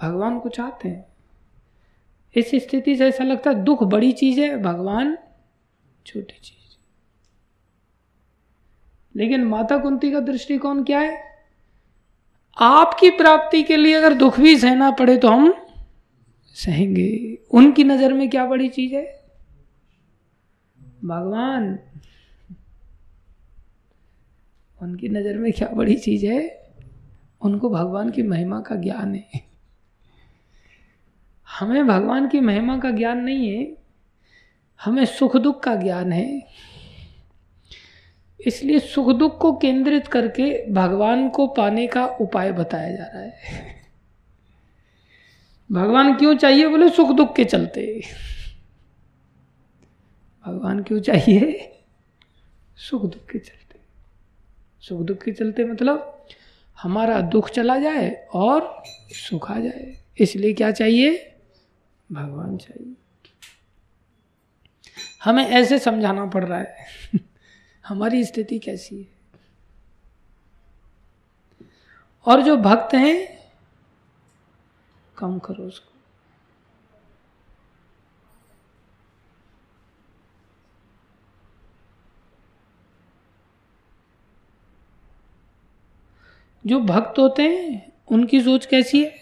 भगवान 0.02 0.40
को 0.40 0.48
चाहते 0.48 0.88
हैं। 0.88 1.06
इस 2.36 2.50
स्थिति 2.54 2.96
से 2.96 3.08
ऐसा 3.08 3.24
लगता 3.24 3.50
है 3.50 3.64
दुख 3.64 3.82
बड़ी 3.82 4.12
चीज़ 4.12 4.40
है, 4.40 4.62
भगवान 4.62 5.18
छोटी 6.06 6.40
चीज़। 6.42 6.76
लेकिन 9.18 9.44
माता 9.44 9.78
कुंती 9.78 10.12
का 10.12 10.20
दृष्टिकोण 10.20 10.84
क्या 10.84 11.00
है? 11.00 11.24
आपकी 12.58 13.10
प्राप्ति 13.10 13.62
के 13.62 13.76
लिए 13.76 13.94
अगर 13.94 14.14
दुख 14.14 14.40
भी 14.40 14.58
सहना 14.58 14.90
पड़े 14.90 15.16
तो 15.16 15.28
हम 15.28 15.66
सहेंगे। 16.46 17.38
उनकी 17.50 17.84
नज़र 17.84 18.12
में 18.12 18.30
क्या 18.30 18.46
बड़ी 18.46 18.68
चीज़ 18.68 18.94
है? 18.94 19.24
भगवान। 21.04 21.78
उनकी 24.84 25.08
नज़र 25.08 25.38
में 25.38 25.52
क्या 25.52 25.68
बड़ी 25.68 25.96
चीज़ 25.96 26.26
है? 26.26 26.68
उनको 27.40 27.70
भगवान 27.70 28.10
की 28.10 28.22
महिमा 28.22 28.60
का 28.60 28.74
ज्ञान 28.74 29.14
है। 29.14 29.30
हमें 31.58 31.86
भगवान 31.86 32.28
की 32.28 32.40
महिमा 32.40 32.78
का 32.78 32.90
ज्ञान 32.90 33.18
नहीं 33.18 33.48
है। 33.48 33.76
हमें 34.84 35.04
सुख 35.04 35.36
दुख 35.36 35.62
का 35.62 35.74
ज्ञान 35.74 36.12
है। 36.12 36.46
इसलिए 38.46 38.78
सुख 38.78 39.16
दुख 39.16 39.40
को 39.40 39.56
केंद्रित 39.56 40.06
करके 40.06 40.70
भगवान 40.70 41.28
को 41.28 41.46
पाने 41.46 41.86
का 41.86 42.06
उपाय 42.06 42.52
बताया 42.52 42.96
जा 42.96 43.04
रहा 43.04 43.22
है। 43.22 43.32
भगवान 45.72 46.14
क्यों 46.14 46.36
चाहिए? 46.36 46.68
बोले, 46.68 46.88
सुख 46.88 47.16
दुख 47.16 47.36
के 47.36 47.44
चलते। 47.44 48.02
भगवान 50.46 50.82
क्यों 50.82 51.00
चाहिए? 51.00 51.72
सुख 52.76 53.02
दुख 53.02 53.30
के 53.30 53.38
चलते। 53.38 53.63
सुख 54.88 55.00
दुख 55.00 55.22
के 55.22 55.32
चलते 55.32 55.64
मतलब 55.64 56.26
हमारा 56.82 57.20
दुख 57.20 57.50
चला 57.50 57.78
जाए 57.78 58.28
और 58.34 58.82
सुख 59.12 59.50
आ 59.50 59.60
जाए। 59.60 60.04
इसलिए 60.18 60.52
क्या 60.52 60.70
चाहिए? 60.70 61.36
भगवान 62.12 62.56
चाहिए। 62.56 62.94
हमें 65.24 65.46
ऐसे 65.46 65.78
समझाना 65.78 66.26
पड़ 66.26 66.44
रहा 66.44 66.58
है। 66.58 66.76
हमारी 67.86 68.24
स्थिति 68.24 68.58
कैसी 68.58 69.02
है? 69.02 69.14
और 72.26 72.42
जो 72.42 72.56
भक्त 72.56 72.94
हैं, 72.94 73.38
कम 75.18 75.38
करो 75.38 75.64
उसको। 75.64 75.93
जो 86.66 86.80
भक्त 86.80 87.18
होते 87.18 87.42
हैं, 87.42 87.92
उनकी 88.08 88.40
सोच 88.40 88.66
कैसी 88.66 89.04
है? 89.04 89.14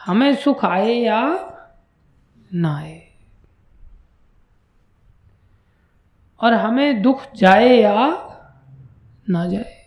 हमें 0.00 0.36
सुख 0.36 0.64
आए 0.64 0.92
या 0.92 1.48
ना 2.54 2.78
आए? 2.78 3.12
और 6.40 6.54
हमें 6.54 7.02
दुख 7.02 7.34
जाए 7.34 7.68
या 7.68 7.96
ना 9.30 9.46
जाए? 9.46 9.86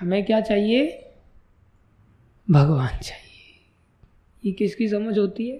हमें 0.00 0.24
क्या 0.24 0.40
चाहिए? 0.40 1.12
भगवान 2.50 2.98
चाहिए। 2.98 3.66
ये 4.44 4.52
किसकी 4.52 4.88
समझ 4.88 5.18
होती 5.18 5.48
है? 5.50 5.58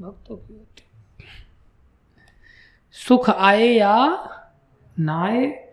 भक्तों 0.00 0.36
की 0.36 0.54
होती 0.54 0.82
है। 0.82 0.90
सुख 2.92 3.30
आए 3.30 3.66
या 3.66 3.96
ना 5.00 5.22
आए 5.24 5.70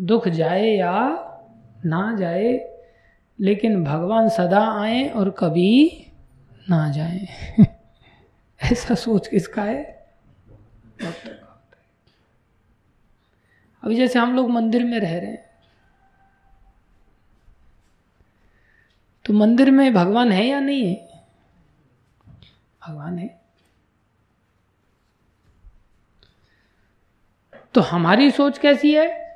दुख 0.00 0.28
जाए 0.28 0.66
या 0.66 0.92
ना 1.84 2.16
जाए, 2.16 2.72
लेकिन 3.40 3.84
भगवान 3.84 4.28
सदा 4.28 4.82
आए 4.82 5.08
और 5.08 5.30
कभी 5.30 6.06
ना 6.70 6.90
जाए। 6.90 7.26
ऐसा 8.72 8.94
सोच 8.94 9.28
किसका 9.28 9.62
है। 9.62 9.96
अभी 13.82 13.96
जैसे 13.96 14.18
हम 14.18 14.36
लोग 14.36 14.50
मंदिर 14.50 14.84
में 14.84 15.00
रह 15.00 15.18
रहे 15.18 15.30
हैं 15.30 15.46
तो 19.24 19.32
मंदिर 19.32 19.70
में 19.70 19.94
भगवान 19.94 20.32
है 20.32 20.46
या 20.46 20.60
नहीं 20.60 20.86
है? 20.86 21.24
भगवान 22.88 23.18
है। 23.18 23.45
तो 27.76 27.80
हमारी 27.80 28.30
सोच 28.30 28.58
कैसी 28.58 28.94
है? 28.94 29.26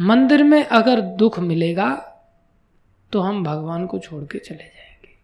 मंदिर 0.00 0.42
में 0.44 0.64
अगर 0.64 1.00
दुख 1.00 1.38
मिलेगा 1.38 1.94
तो 3.12 3.20
हम 3.20 3.44
भगवान 3.44 3.86
को 3.86 3.98
छोड़ 3.98 4.24
के 4.24 4.38
चले 4.38 4.56
जाएँगे। 4.56 5.16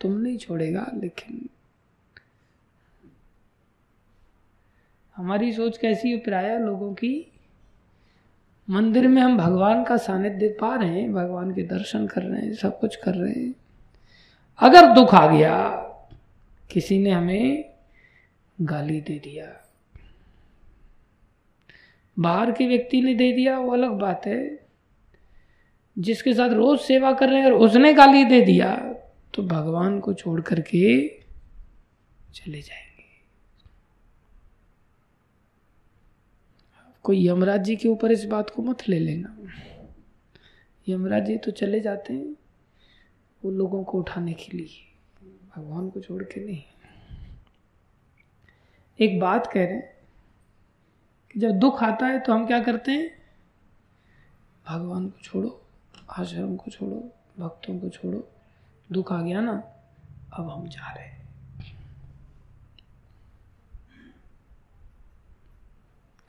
तुम 0.00 0.12
नहीं 0.12 0.36
छोड़ेगा, 0.38 0.86
लेकिन 0.94 1.48
हमारी 5.16 5.52
सोच 5.52 5.78
कैसी 5.78 6.10
है 6.10 6.18
प्राय 6.18 6.58
लोगों 6.58 6.94
की? 6.94 7.32
मंदिर 8.70 9.08
में 9.08 9.22
हम 9.22 9.38
भगवान 9.38 9.84
का 9.84 9.96
सानिध्य 9.96 10.48
पा 10.48 10.74
रहे 10.74 11.00
हैं, 11.00 11.12
भगवान 11.12 11.54
के 11.54 11.62
दर्शन 11.62 12.06
कर 12.06 12.22
रहे 12.22 12.46
हैं, 12.46 12.54
सब 12.54 12.80
कुछ 12.80 12.96
कर 12.96 13.14
रहे 13.14 13.32
हैं। 13.32 13.54
अगर 14.58 14.92
दुख 14.92 15.14
आ 15.14 15.26
गया, 15.26 15.68
किसी 16.70 16.98
ने 16.98 17.10
हमें 17.10 17.73
गाली 18.60 19.00
दे 19.00 19.18
दिया। 19.18 19.70
बाहर 22.18 22.52
के 22.52 22.66
व्यक्ति 22.66 23.00
ने 23.02 23.14
दे 23.14 23.32
दिया, 23.32 23.58
वो 23.58 23.72
अलग 23.72 23.90
बात 23.90 24.26
है। 24.26 24.66
जिसके 25.98 26.34
साथ 26.34 26.50
रोज 26.50 26.80
सेवा 26.80 27.12
कर 27.12 27.28
रहे 27.28 27.38
हैं 27.38 27.46
और 27.46 27.52
उसने 27.52 27.92
गाली 27.94 28.24
दे 28.24 28.40
दिया 28.40 28.76
तो 29.34 29.42
भगवान 29.42 30.00
को 30.00 30.14
छोड़ 30.14 30.40
करके 30.40 31.08
चले 32.34 32.62
जाएँगे। 32.62 33.04
कोई 37.02 37.28
यमराज 37.28 37.64
जी 37.64 37.76
के 37.76 37.88
ऊपर 37.88 38.12
इस 38.12 38.24
बात 38.24 38.50
को 38.50 38.62
मत 38.62 38.88
ले 38.88 38.98
लेना। 38.98 39.38
यमराज 40.88 41.26
जी 41.26 41.36
तो 41.36 41.50
चले 41.50 41.80
जाते 41.80 42.12
हैं, 42.14 42.36
वो 43.44 43.50
लोगों 43.50 43.84
को 43.84 43.98
उठाने 43.98 44.32
के 44.32 44.56
लिए। 44.56 44.68
भगवान 45.56 45.90
को 45.90 46.00
छोड़ 46.00 46.22
के 46.22 46.44
नहीं। 46.44 46.62
एक 49.00 49.20
बात 49.20 49.46
कह 49.46 49.64
रहे 49.64 49.74
हैं 49.74 49.94
कि 51.32 51.40
जब 51.40 51.50
दुख 51.50 51.82
आता 51.82 52.06
है 52.06 52.18
तो 52.20 52.32
हम 52.32 52.46
क्या 52.46 52.62
करते 52.62 52.92
हैं? 52.92 53.10
भगवान 54.68 55.08
को 55.08 55.22
छोड़ो, 55.22 55.62
आश्रम 56.10 56.56
को 56.56 56.70
छोड़ो, 56.70 57.12
भक्तों 57.38 57.78
को 57.78 57.88
छोड़ो। 57.88 58.28
दुख 58.92 59.12
आ 59.12 59.20
गया 59.22 59.40
ना, 59.40 59.52
अब 60.32 60.48
हम 60.50 60.68
जा 60.68 60.92
रहे 60.92 61.04
हैं। 61.04 61.28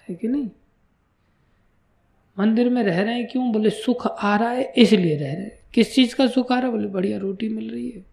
है 0.10 0.16
कि 0.16 0.28
नहीं? 0.28 0.50
मंदिर 2.40 2.70
में 2.70 2.84
रह 2.84 3.02
रहे 3.02 3.14
हैं 3.16 3.28
क्यों? 3.28 3.52
बोले, 3.52 3.70
सुख 3.70 4.08
आ 4.08 4.36
रहा 4.38 4.50
है, 4.50 4.74
इसलिए 4.78 5.18
रह 5.18 5.34
रहे 5.34 5.44
हैं। 5.44 5.60
किस 5.74 5.94
चीज़ 5.96 6.16
का 6.16 6.28
सुख 6.28 6.52
आ 6.52 6.56
रहा 6.56 6.66
है? 6.66 6.72
बोले, 6.72 6.88
बढ़िया 6.88 7.18
रोटी 7.18 7.50
मिल 7.50 7.72
रही 7.72 7.90
है, 7.90 8.06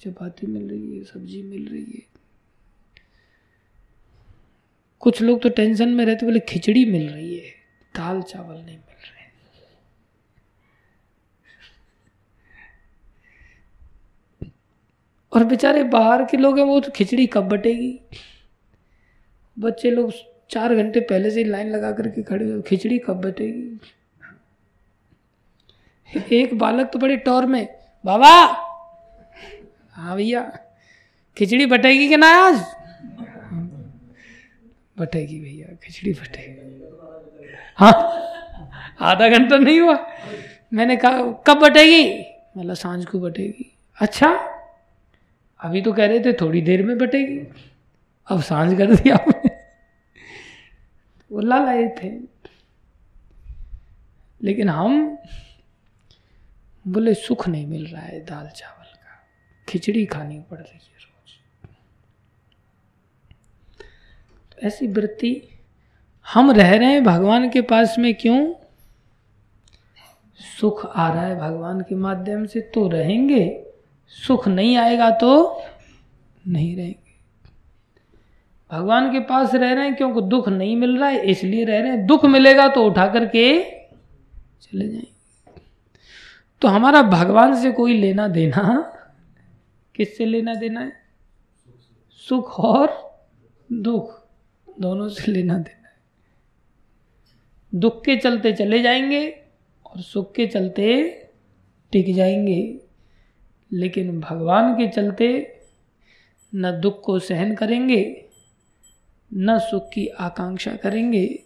चपाती 0.00 0.46
मिल 0.46 0.70
रही 0.70 0.98
है, 0.98 1.04
सब्ज़ी 1.04 1.42
मिल 1.42 1.68
रही 1.68 1.84
है। 1.84 2.19
कुछ 5.02 5.20
लोग 5.22 5.40
तो 5.42 5.48
टेंशन 5.48 5.88
में 5.88 6.04
रहते, 6.04 6.26
बोले, 6.26 6.40
खिचड़ी 6.40 6.84
मिल 6.84 7.08
रही 7.08 7.36
है, 7.36 7.50
दाल 7.94 8.20
चावल 8.22 8.54
नहीं 8.54 8.76
मिल 8.76 8.96
रहे। 9.04 9.28
और 15.32 15.44
बेचारे 15.44 15.82
बाहर 15.84 16.24
के 16.24 16.36
लोग 16.36 16.58
हैं, 16.58 16.64
वो 16.66 16.80
तो 16.80 16.90
खिचड़ी 16.90 17.26
कब 17.26 17.48
बटेगी? 17.48 18.00
बच्चे 19.56 19.90
लोग 19.90 20.12
चार 20.50 20.74
घंटे 20.74 21.00
पहले 21.00 21.30
से 21.30 21.44
लाइन 21.44 21.70
लगा 21.70 21.92
करके 21.92 22.22
खड़े 22.22 22.60
खिचड़ी 22.62 22.98
कब 22.98 23.20
बटेगी? 23.20 23.78
एक 26.32 26.58
बालक 26.58 26.90
तो 26.92 26.98
बड़े 26.98 27.16
टौर 27.16 27.46
में, 27.46 27.66
बाबा! 28.04 28.30
हाँ 29.90 30.16
भैया, 30.16 30.40
खिचड़ी 31.36 31.66
बटेगी 31.66 32.08
कि 32.08 32.16
ना 32.16 32.28
आज? 32.38 32.62
बटेगी 35.00 35.40
भैया, 35.40 35.74
खिचड़ी 35.82 36.12
फटेगी। 36.14 36.88
हाँ 37.76 37.92
आधा 39.00 39.28
घंटा 39.28 39.56
नहीं 39.56 39.80
हुआ। 39.80 39.96
मैंने 40.72 40.96
कहा, 40.96 41.22
कब 41.46 41.60
बटेगी? 41.60 42.02
मतलब 42.56 42.74
साँझ 42.74 43.04
को 43.06 43.20
बटेगी। 43.20 43.70
अच्छा 43.96 44.28
अभी 45.60 45.82
तो 45.82 45.92
कह 45.92 46.06
रहे 46.06 46.20
थे 46.20 46.32
थोड़ी 46.32 46.60
देर 46.60 46.82
में 46.82 46.98
बटेगी। 46.98 47.38
अब 48.28 48.42
साँझ 48.42 48.76
कर 48.78 48.94
दिया 48.94 49.14
आपने 49.16 49.50
वो 51.30 51.40
ला 51.40 51.58
लाए 51.64 51.88
थे। 51.98 52.10
लेकिन 54.42 54.68
हम 54.68 55.18
बोले, 56.84 57.14
सुख 57.14 57.48
नहीं 57.48 57.66
मिल 57.66 57.86
रहा 57.86 58.02
है 58.02 58.20
दाल 58.20 58.48
चावल 58.48 58.84
का। 58.84 59.18
खिचड़ी 59.68 60.04
खानी 60.06 60.38
पड़ 60.50 60.58
रही 60.58 60.78
है 60.78 60.98
रोज 60.98 61.32
तो 64.49 64.49
ऐसी 64.62 64.86
वृत्ति, 64.86 65.42
हम 66.26 66.50
रह 66.50 66.74
रहे 66.76 66.88
हैं 66.88 67.04
भगवान 67.04 67.48
के 67.50 67.60
पास 67.62 67.98
में 67.98 68.14
क्यों? 68.14 68.52
सुख 70.60 70.84
आ 70.86 71.12
रहा 71.12 71.22
है 71.22 71.38
भगवान 71.38 71.80
के 71.80 71.94
माध्यम 71.94 72.46
से 72.46 72.60
तो 72.60 72.88
रहेंगे। 72.88 73.66
सुख 74.06 74.48
नहीं 74.48 74.76
आएगा 74.76 75.10
तो 75.10 75.62
नहीं 76.48 76.76
रहेंगे। 76.76 76.98
भगवान 78.72 79.12
के 79.12 79.20
पास 79.20 79.54
रह 79.54 79.72
रहे 79.72 79.84
हैं 79.84 79.94
क्योंकि 79.94 80.20
दुख 80.20 80.48
नहीं 80.48 80.76
मिल 80.76 80.98
रहा 80.98 81.08
है, 81.08 81.30
इसलिए 81.30 81.64
रह 81.64 81.80
रहे 81.80 81.90
हैं। 81.90 82.06
दुख 82.06 82.24
मिलेगा 82.24 82.68
तो 82.68 82.84
उठा 82.86 83.06
करके 83.06 83.62
चले 84.62 84.88
जाएँगे। 84.88 85.08
तो 86.62 86.68
हमारा 86.68 87.02
भगवान 87.02 87.54
से 87.62 87.72
कोई 87.72 88.00
लेना 88.00 88.28
देना, 88.28 88.92
किससे 89.94 90.24
लेना 90.24 90.54
देना 90.54 90.80
है? 90.80 90.92
सुख 92.28 92.60
और 92.60 93.20
दुख। 93.72 94.19
दोनों 94.80 95.08
से 95.08 95.32
लेना 95.32 95.58
देना 95.58 95.88
है। 95.88 95.96
दुख 97.74 98.04
के 98.04 98.16
चलते 98.16 98.52
चले 98.52 98.82
जाएँगे 98.82 99.42
और 99.86 100.00
सुख 100.00 100.34
के 100.34 100.46
चलते 100.46 101.10
टिक 101.92 102.14
जाएँगे। 102.14 102.80
लेकिन 103.72 104.20
भगवान 104.20 104.74
के 104.74 104.88
चलते 104.88 105.56
न 106.54 106.80
दुख 106.80 107.04
को 107.04 107.18
सहन 107.18 107.54
करेंगे, 107.54 108.24
न 109.34 109.58
सुख 109.58 109.90
की 109.92 110.06
आकांक्षा 110.06 110.76
करेंगे। 110.76 111.42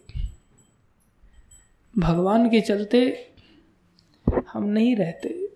भगवान 1.97 2.49
के 2.49 2.61
चलते 2.61 3.31
हम 4.53 4.63
नहीं 4.63 4.95
रहते। 4.95 5.49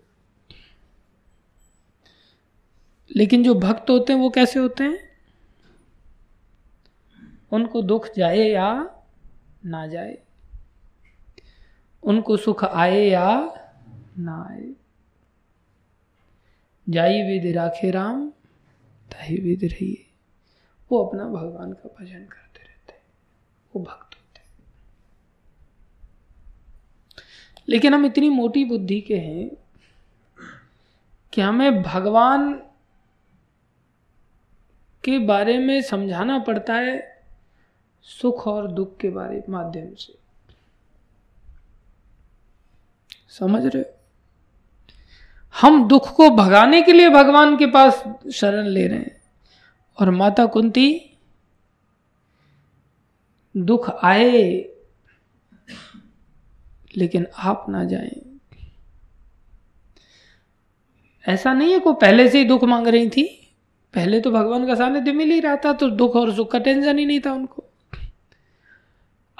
लेकिन 3.16 3.44
जो 3.44 3.56
भक्त 3.56 3.90
होते 3.90 4.14
हैं 4.14 4.20
वो 4.20 4.30
कैसे 4.30 4.60
होते 4.60 4.84
हैं? 4.84 5.09
उनको 7.52 7.82
दुख 7.82 8.08
जाए 8.18 8.38
या 8.38 9.00
ना 9.66 9.88
जाए। 9.88 10.18
उनको 12.04 12.38
सुख 12.38 12.64
आए 12.64 13.06
या 13.06 13.56
ना 14.18 14.48
आए। 14.52 14.74
जाई 16.90 17.22
विद 17.24 17.56
राखे 17.56 17.92
राम 17.92 18.30
ताही 19.12 19.38
विद 19.38 19.64
रहिए। 19.64 20.06
वो 20.92 21.04
अपना 21.06 21.24
भगवान 21.24 21.74
का 21.74 21.90
भजन 22.00 22.24
करते 22.26 22.64
रहते 22.64 22.94
वो 23.76 23.82
भक्त 23.84 24.16
होते 24.16 24.42
लेकिन 27.70 27.94
हम 27.94 28.06
इतनी 28.06 28.30
मोटी 28.30 28.66
बुद्धि 28.66 29.02
के 29.02 29.18
हैं 29.18 29.50
कि 31.34 31.42
हमें 31.42 31.82
भगवान 31.84 32.54
के 35.04 35.20
बारे 35.20 35.58
में 35.58 35.82
समझाना 35.82 36.40
पड़ता 36.40 36.74
है 36.74 37.19
सुख 38.02 38.48
और 38.48 38.72
दुख 38.72 38.98
के 38.98 39.10
बारे 39.10 39.44
माध्यम 39.50 39.94
से। 39.94 40.18
समझ 43.30 43.66
रहे 43.66 43.84
हम 45.62 45.88
दुख 45.88 46.16
को 46.16 46.30
भगाने 46.30 46.82
के 46.82 46.94
लिए 46.94 47.10
भगवान 47.10 47.58
के 47.58 47.66
पास 47.66 48.04
शरण 48.34 48.66
ले 48.66 48.88
रहे 48.88 49.00
हैं। 49.00 49.22
और 50.02 50.10
माता 50.10 50.46
कुंती, 50.46 51.18
दुख 53.58 53.90
आए, 53.90 54.70
लेकिन 56.98 57.28
आप 57.38 57.66
ना 57.70 57.84
जाएँ। 57.84 58.40
ऐसा 61.28 61.54
नहीं 61.54 61.74
है 61.74 61.80
को 61.80 61.94
पहले 61.94 62.30
से 62.30 62.38
ही 62.38 62.46
दुख 62.46 62.64
मांग 62.64 62.88
रही 62.88 63.10
थी। 63.10 63.54
पहले 63.94 64.22
तो 64.22 64.32
भगवान 64.32 64.68
का 64.68 64.76
सानिध्य 64.76 65.12
मिल 65.12 65.32
ही 65.32 65.40
रहा 65.40 65.56
था 65.56 65.74
तो 65.74 65.90
दुख 65.90 66.16
और 66.16 66.36
सुख 66.36 66.52
का 66.52 66.60
टेंशन 66.60 67.00
ही 67.00 67.06
नहीं 67.06 67.20
था 67.20 67.34
उनको। 67.34 67.69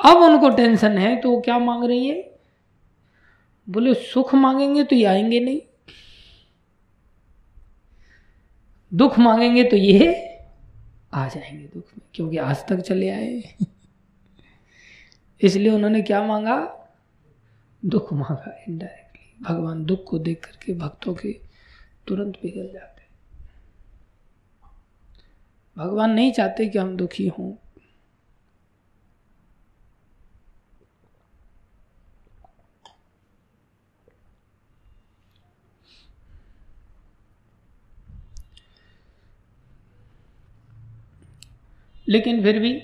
अब 0.06 0.18
उनको 0.18 0.50
टेंशन 0.50 0.98
है 0.98 1.16
तो 1.22 1.32
वो 1.32 1.40
क्या 1.42 1.58
मांग 1.60 1.84
रही 1.84 2.08
है? 2.08 2.40
बोले, 3.68 3.94
सुख 3.94 4.34
मांगेंगे 4.36 4.84
तो 4.84 4.96
ये 4.96 5.06
आएँगे 5.06 5.40
नहीं। 5.40 5.62
दुख 8.92 9.20
मांगेंगे 9.20 9.64
तो 9.64 9.76
ये 9.76 10.14
आ 11.14 11.28
जाएँगे 11.28 11.66
दुख 11.66 11.84
में, 11.98 12.08
क्योंकि 12.14 12.38
आज 12.38 12.66
तक 12.68 12.80
चले 12.80 13.10
आए 13.10 13.56
इसलिए 15.42 15.72
उन्होंने 15.72 16.02
क्या 16.02 16.24
मांगा? 16.24 16.58
दुख 17.84 18.14
मांगा 18.14 18.56
इनडायरेक्टली 18.68 19.44
भगवान 19.44 19.84
दुख 19.86 20.04
को 20.08 20.20
देख 20.20 20.46
करके, 20.46 20.74
भक्तों 20.74 21.14
के 21.14 21.32
तुरंत 22.08 22.36
पिघल 22.36 22.72
जाते 22.74 22.98
भगवान 25.78 26.12
नहीं 26.12 26.32
चाहते 26.32 26.66
कि 26.66 26.78
हम 26.80 26.96
दुखी 26.98 27.28
हों। 27.28 27.52
लेकिन 42.10 42.44
फिर 42.44 42.60
भी 42.60 42.82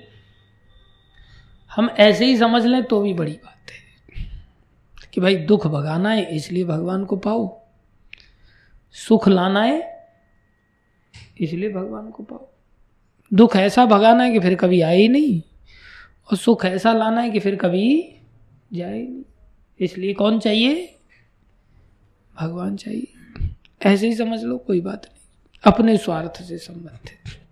हम 1.75 1.89
ऐसे 1.89 2.25
ही 2.25 2.37
समझ 2.37 2.65
लें 2.65 2.83
तो 2.83 3.01
भी 3.01 3.13
बड़ी 3.13 3.31
बात 3.31 3.71
है 3.71 4.25
कि 5.13 5.21
भाई 5.21 5.35
दुख 5.35 5.67
भगाना 5.67 6.09
है, 6.09 6.35
इसलिए 6.35 6.63
भगवान 6.63 7.05
को 7.05 7.15
पाओ। 7.15 7.61
सुख 8.91 9.27
लाना 9.27 9.63
है, 9.63 10.07
इसलिए 11.41 11.69
भगवान 11.69 12.09
को 12.09 12.23
पाओ। 12.23 12.47
दुख 13.33 13.55
ऐसा 13.55 13.85
भगाना 13.85 14.23
है 14.23 14.31
कि 14.31 14.39
फिर 14.39 14.55
कभी 14.55 14.81
आए 14.81 14.97
ही 14.97 15.07
नहीं, 15.07 15.41
और 16.31 16.37
सुख 16.37 16.65
ऐसा 16.65 16.93
लाना 16.93 17.21
है 17.21 17.31
कि 17.31 17.39
फिर 17.39 17.55
कभी 17.55 18.15
जाए 18.73 19.01
नहीं। 19.01 19.23
इसलिए 19.79 20.13
कौन 20.13 20.39
चाहिए? 20.39 20.95
भगवान 22.41 22.75
चाहिए। 22.75 23.13
ऐसे 23.85 24.07
ही 24.07 24.15
समझ 24.15 24.43
लो, 24.43 24.57
कोई 24.57 24.81
बात 24.81 25.05
नहीं। 25.05 25.15
अपने 25.63 25.97
स्वार्थ 25.97 26.41
से 26.41 26.57
संबंधित। 26.57 27.44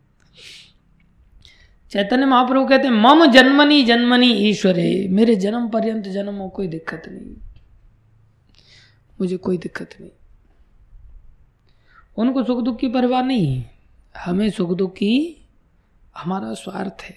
चैतन्य 1.94 2.26
महाप्रभु 2.26 2.66
कहते 2.66 2.88
हैं, 2.88 2.94
मम 2.94 3.26
जन्मनी 3.26 3.84
जन्मनी 3.84 4.32
ईश्वरे, 4.32 5.08
मेरे 5.12 5.36
जन्म 5.36 5.70
पर्यंत 5.70 6.04
जन्म 6.04 6.36
हो 6.36 6.50
कोई 6.50 6.68
दिक्कत 6.68 7.04
नहीं। 7.08 7.36
मुझे 9.22 9.38
कोई 9.38 9.58
दिक्कत 9.58 9.90
नहीं। 10.02 10.12
उनको 12.18 12.44
सुख 12.44 12.64
दुख 12.64 12.80
की 12.80 12.88
परवाह 12.88 13.22
नहीं 13.22 13.56
है। 13.56 13.72
हमें 14.18 14.50
सुख 14.50 14.78
दुख 14.78 14.94
की 14.94 15.46
हमारा 16.18 16.54
स्वार्थ 16.54 17.02
है। 17.02 17.16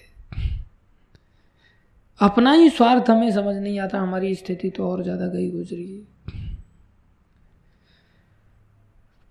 अपना 2.21 2.51
ही 2.51 2.69
स्वार्थ 2.69 3.09
हमें 3.09 3.31
समझ 3.31 3.55
नहीं 3.55 3.79
आता, 3.79 3.99
हमारी 3.99 4.35
स्थिति 4.35 4.69
तो 4.69 4.91
और 4.91 5.03
ज़्यादा 5.03 5.27
गई 5.27 5.51
गुजरी 5.51 5.95
है। 5.95 6.57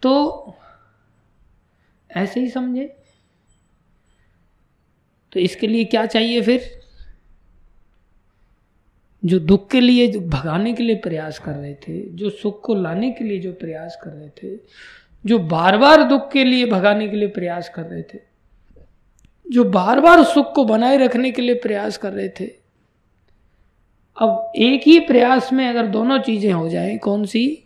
तो 0.02 0.54
ऐसे 2.10 2.40
ही 2.40 2.50
समझे। 2.50 3.05
तो 5.36 5.40
इसके 5.40 5.66
लिए 5.66 5.84
क्या 5.84 6.06
चाहिए 6.06 6.42
फिर? 6.42 6.80
जो 9.24 9.38
दुख 9.38 9.70
के 9.70 9.80
लिए, 9.80 10.08
जो 10.08 10.20
भगाने 10.20 10.72
के 10.72 10.82
लिए 10.82 10.96
प्रयास 10.96 11.38
कर 11.38 11.52
रहे 11.52 11.74
थे, 11.74 12.10
जो 12.10 12.30
सुख 12.30 12.64
को 12.64 12.74
लाने 12.74 13.10
के 13.10 13.24
लिए 13.24 13.38
जो 13.38 13.52
प्रयास 13.52 13.98
कर 14.02 14.10
रहे 14.10 14.28
थे, 14.28 14.58
जो 15.26 15.38
बार 15.38 15.78
बार 15.78 16.02
दुख 16.02 16.32
के 16.32 16.44
लिए 16.44 16.66
भगाने 16.66 17.08
के 17.08 17.16
लिए 17.16 17.28
प्रयास 17.28 17.68
कर 17.68 17.82
रहे 17.82 18.02
थे, 18.02 18.18
जो 19.50 19.64
बार 19.64 20.00
बार 20.00 20.24
सुख 20.24 20.54
को 20.54 20.64
बनाए 20.64 20.96
रखने 20.96 21.30
के 21.30 21.42
लिए 21.42 21.54
प्रयास 21.54 21.96
कर 21.96 22.12
रहे 22.12 22.28
थे, 22.28 22.46
अब 24.16 24.52
एक 24.56 24.82
ही 24.86 25.00
प्रयास 25.00 25.52
में 25.52 25.68
अगर 25.68 25.86
दोनों 25.86 26.18
चीज़ें 26.18 26.52
हो 26.52 26.68
जाए, 26.68 26.96
कौन 26.96 27.26
सी? 27.26 27.64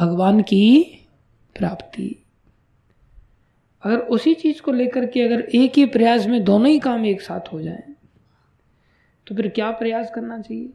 भगवान 0.00 0.42
की 0.42 0.98
प्राप्ति। 1.58 2.24
अगर 3.82 3.98
उसी 3.98 4.34
चीज़ 4.34 4.62
को 4.62 4.72
लेकर 4.72 5.06
के 5.06 5.22
अगर 5.22 5.40
एक 5.40 5.72
ही 5.76 5.86
प्रयास 5.86 6.26
में 6.26 6.44
दोनों 6.44 6.68
ही 6.68 6.78
काम 6.78 7.06
एक 7.06 7.20
साथ 7.20 7.52
हो 7.52 7.62
जाए 7.62 7.84
तो 9.26 9.34
फिर 9.34 9.48
क्या 9.48 9.70
प्रयास 9.70 10.10
करना 10.14 10.40
चाहिए? 10.40 10.70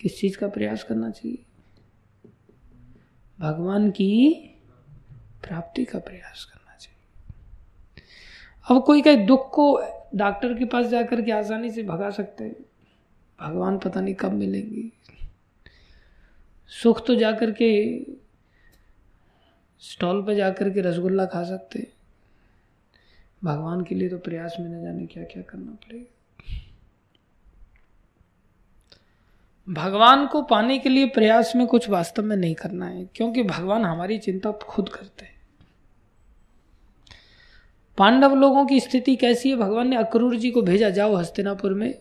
किस 0.00 0.20
चीज़ 0.20 0.38
का 0.38 0.48
प्रयास 0.48 0.82
करना 0.82 1.10
चाहिए? 1.10 1.38
भगवान 3.40 3.90
की 3.90 4.30
प्राप्ति 5.42 5.84
का 5.84 5.98
प्रयास 5.98 6.44
करना 6.44 6.76
चाहिए। 6.76 6.98
अब 8.70 8.84
कोई 8.84 9.02
कहे 9.02 9.16
दुख 9.16 9.50
को 9.54 9.82
डॉक्टर 10.14 10.58
के 10.58 10.64
पास 10.64 10.86
जाकर 10.86 11.22
के 11.22 11.32
आसानी 11.32 11.70
से 11.70 11.82
भगा 11.82 12.10
सकते 12.10 12.44
हैं। 12.44 12.56
भगवान 13.40 13.78
पता 13.78 14.00
नहीं 14.00 14.14
कब 14.14 14.32
मिलेंगे। 14.32 14.90
सुख 16.68 17.06
तो 17.06 17.14
जाकर 17.14 17.50
के 17.50 17.98
स्टॉल 19.82 20.22
पे 20.22 20.34
जाकर 20.34 20.70
के 20.70 20.80
रसगुल्ला 20.80 21.24
खा 21.24 21.42
सकते 21.44 21.86
भगवान 23.42 23.82
के 23.84 23.94
लिए 23.94 24.08
तो 24.08 24.18
प्रयास 24.18 24.56
में 24.60 24.68
न 24.68 24.82
जाने 24.82 25.06
क्या 25.06 25.24
क्या 25.24 25.42
करना 25.42 25.72
पड़ेगा। 25.72 26.14
भगवान 29.68 30.26
को 30.26 30.42
पाने 30.42 30.78
के 30.78 30.88
लिए 30.88 31.06
प्रयास 31.06 31.52
में 31.56 31.66
कुछ 31.66 31.88
वास्तव 31.88 32.22
में 32.22 32.36
नहीं 32.36 32.54
करना 32.54 32.86
है, 32.86 33.04
क्योंकि 33.14 33.42
भगवान 33.42 33.84
हमारी 33.84 34.18
चिंता 34.18 34.52
खुद 34.52 34.88
करते 34.88 35.24
हैं। 35.24 35.36
पांडव 37.98 38.34
लोगों 38.34 38.64
की 38.66 38.80
स्थिति 38.80 39.16
कैसी 39.16 39.50
है? 39.50 39.56
भगवान 39.56 39.88
ने 39.88 39.96
अक्रूर 39.96 40.36
जी 40.36 40.50
को 40.50 40.62
भेजा, 40.62 40.90
जाओ 40.90 41.14
हस्तिनापुर 41.14 41.74
में। 41.74 41.94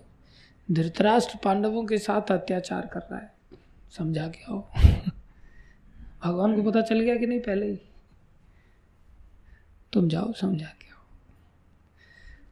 धृतराष्ट्र 0.70 1.38
पांडवों 1.44 1.86
के 1.86 1.98
साथ 1.98 2.32
अत्याचार 2.32 2.86
कर 2.86 3.00
रहा 3.02 3.20
है। 3.20 3.32
समझा 3.98 4.28
के 4.28 4.44
आओ 4.44 4.68
भगवान 6.26 6.56
को 6.56 6.72
पता 6.72 6.82
चल 6.82 7.00
गया 7.00 7.16
कि 7.16 7.28
नहीं 7.28 7.40
पहले 7.40 7.66
ही? 7.66 7.80
तुम 9.94 10.10
जाओ, 10.10 10.34
समझा 10.34 10.68
के 10.68 10.92
आओ। 10.92 11.04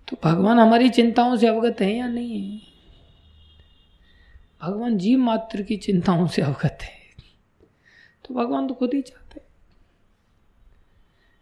तो 0.08 0.18
भगवान 0.24 0.60
हमारी 0.60 0.90
चिंताओं 0.90 1.36
से 1.38 1.48
अवगत 1.48 1.82
है 1.82 1.96
या 1.96 2.08
नहीं 2.08 2.52
है? 2.52 2.62
भगवान 4.62 4.98
जीव 4.98 5.20
मात्र 5.20 5.62
की 5.62 5.78
चिंताओं 5.78 6.28
से 6.28 6.42
अवगत 6.42 6.78
है। 6.82 6.94
तो 8.26 8.34
भगवान 8.34 8.68
तो 8.68 8.74
खुद 8.74 8.94
ही 8.94 9.02
चाहते 9.02 9.42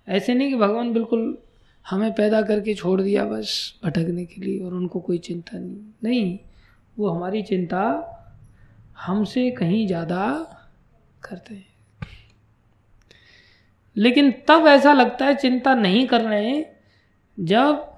ऐसे 0.07 0.33
नहीं 0.33 0.49
कि 0.49 0.55
भगवान 0.55 0.93
बिल्कुल 0.93 1.37
हमें 1.89 2.13
पैदा 2.13 2.41
करके 2.41 2.73
छोड़ 2.73 3.01
दिया 3.01 3.25
बस 3.25 3.79
भटकने 3.83 4.25
के 4.25 4.41
लिए 4.41 4.59
और 4.59 4.73
उनको 4.73 4.99
कोई 4.99 5.17
चिंता 5.17 5.57
नहीं। 5.57 5.93
नहीं, 6.03 6.39
वो 6.97 7.09
हमारी 7.09 7.43
चिंता 7.43 7.83
हमसे 8.97 9.51
कहीं 9.51 9.87
ज़्यादा 9.87 10.25
करते 11.23 11.55
हैं। 11.55 11.72
लेकिन 13.97 14.31
तब 14.47 14.67
ऐसा 14.67 14.93
लगता 14.93 15.25
है 15.25 15.35
चिंता 15.35 15.75
नहीं 15.75 16.07
कर 16.07 16.21
रहे 16.21 16.49
हैं। 16.49 16.79
जब 17.39 17.93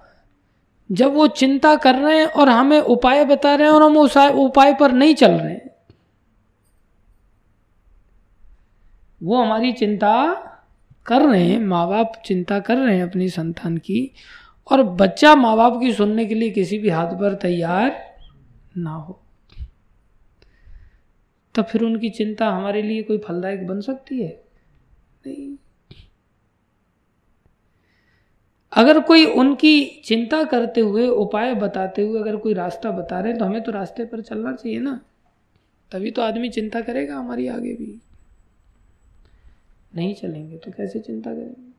जब 0.92 1.14
वो 1.14 1.28
चिंता 1.28 1.76
कर 1.76 1.96
रहे 1.96 2.20
हैं 2.20 2.26
और 2.26 2.50
हमें 2.50 2.80
उपाय 2.80 3.26
बता 3.26 3.56
रहे 3.56 3.68
हैं 3.68 3.74
और 3.74 3.84
हम 3.84 3.98
उस 3.98 4.18
उपाय 4.18 4.74
पर 4.74 4.92
नहीं 4.92 5.16
चल 5.16 5.32
रहे 5.32 5.54
हैं। 5.54 5.70
वो 9.24 9.44
हमारी 9.44 9.72
चिंता 9.72 10.34
कर 11.06 11.22
रहे 11.22 11.44
हैं 11.44 11.60
माँ 11.60 11.90
बाप 11.90 12.22
चिंता 12.26 12.60
कर 12.60 12.78
रहे 12.78 12.98
हैं 12.98 13.04
अपनी 13.04 13.30
संतान 13.30 13.78
की 13.78 14.12
और 14.72 14.84
बच्चा 14.84 15.36
माँ 15.36 15.58
बाप 15.58 15.80
की 15.82 15.94
सुनने 15.94 16.26
के 16.26 16.36
लिए 16.36 16.50
किसी 16.50 16.78
भी 16.78 16.90
हाथ 16.90 17.08
पर 17.08 17.36
तैयार 17.36 18.18
ना 18.78 18.92
हो। 18.92 19.22
तो 21.56 21.64
फिर 21.64 21.82
उनकी 21.82 22.10
चिंता 22.10 22.48
हमारे 22.48 22.82
लिए 22.82 23.04
कोई 23.04 23.18
फलदायक 23.18 23.68
बन 23.68 23.82
सकती 23.82 24.24
है? 24.24 24.44
नहीं। 25.28 25.58
अगर 28.76 29.00
कोई 29.00 29.26
उनकी 29.26 30.02
चिंता 30.06 30.44
करते 30.44 30.82
हुए 30.82 31.08
उपाय 31.08 31.54
बताते 31.56 32.02
हुए 32.02 32.20
अगर 32.20 32.36
कोई 32.36 32.54
रास्ता 32.54 32.92
बता 32.92 33.20
रहे 33.20 33.32
हैं 33.32 33.40
तो 33.40 33.46
हमें 33.46 33.64
तो 33.64 33.72
रास्ते 33.72 34.06
पर 34.06 34.22
चलना 34.22 34.54
चाहिए 34.54 34.80
ना। 34.80 35.00
तभी 35.92 36.12
तो 36.12 36.22
आदमी 36.22 36.50
चिंता 36.50 36.82
करेगा, 36.82 37.16
हमारी 37.16 37.48
आगे 37.48 37.74
भी। 37.74 38.00
नहीं 39.96 40.14
चलेंगे 40.16 40.58
तो 40.58 40.72
कैसे 40.72 41.00
चिंता 41.00 41.34
करेंगे? 41.34 41.72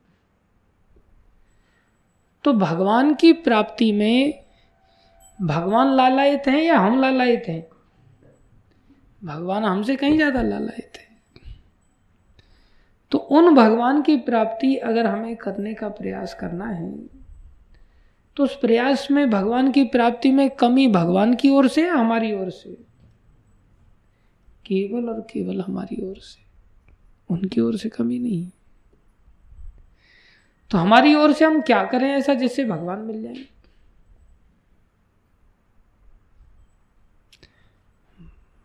तो 2.45 2.53
भगवान 2.53 3.13
की 3.13 3.33
प्राप्ति 3.33 3.91
में 3.91 4.43
भगवान 5.39 5.95
लालायत 5.95 6.47
हैं 6.47 6.61
या 6.61 6.77
हम 6.79 6.99
लालायत 7.01 7.43
हैं? 7.47 7.65
भगवान 9.21 9.63
हमसे 9.63 9.95
कहीं 9.95 10.15
ज़्यादा 10.15 10.41
लालायत 10.41 10.97
है। 10.97 11.06
तो 13.11 13.17
उन 13.17 13.55
भगवान 13.55 14.01
की 14.01 14.17
प्राप्ति 14.17 14.75
अगर 14.75 15.05
हमें 15.05 15.35
करने 15.35 15.73
का 15.73 15.89
प्रयास 15.89 16.33
करना 16.33 16.65
है 16.65 17.17
तो 18.35 18.43
उस 18.43 18.59
प्रयास 18.59 19.07
में 19.11 19.29
भगवान 19.29 19.71
की 19.71 19.83
प्राप्ति 19.83 20.31
में 20.31 20.49
कमी 20.49 20.87
भगवान 20.87 21.35
की 21.35 21.49
ओर 21.49 21.67
से 21.67 21.87
या 21.87 21.93
हमारी 21.93 22.33
ओर 22.33 22.49
से? 22.49 22.73
केवल 24.65 25.09
और 25.09 25.21
केवल 25.21 25.61
हमारी 25.61 26.09
ओर 26.09 26.15
से। 26.15 26.45
उनकी 27.33 27.61
ओर 27.61 27.77
से 27.77 27.89
कमी 27.89 28.19
नहीं। 28.19 28.49
तो 30.69 30.77
हमारी 30.77 31.15
ओर 31.15 31.33
से 31.33 31.45
हम 31.45 31.61
क्या 31.61 31.85
करें 31.85 32.09
ऐसा 32.09 32.33
जिससे 32.33 32.65
भगवान 32.65 32.99
मिल 32.99 33.23
जाए? 33.23 33.37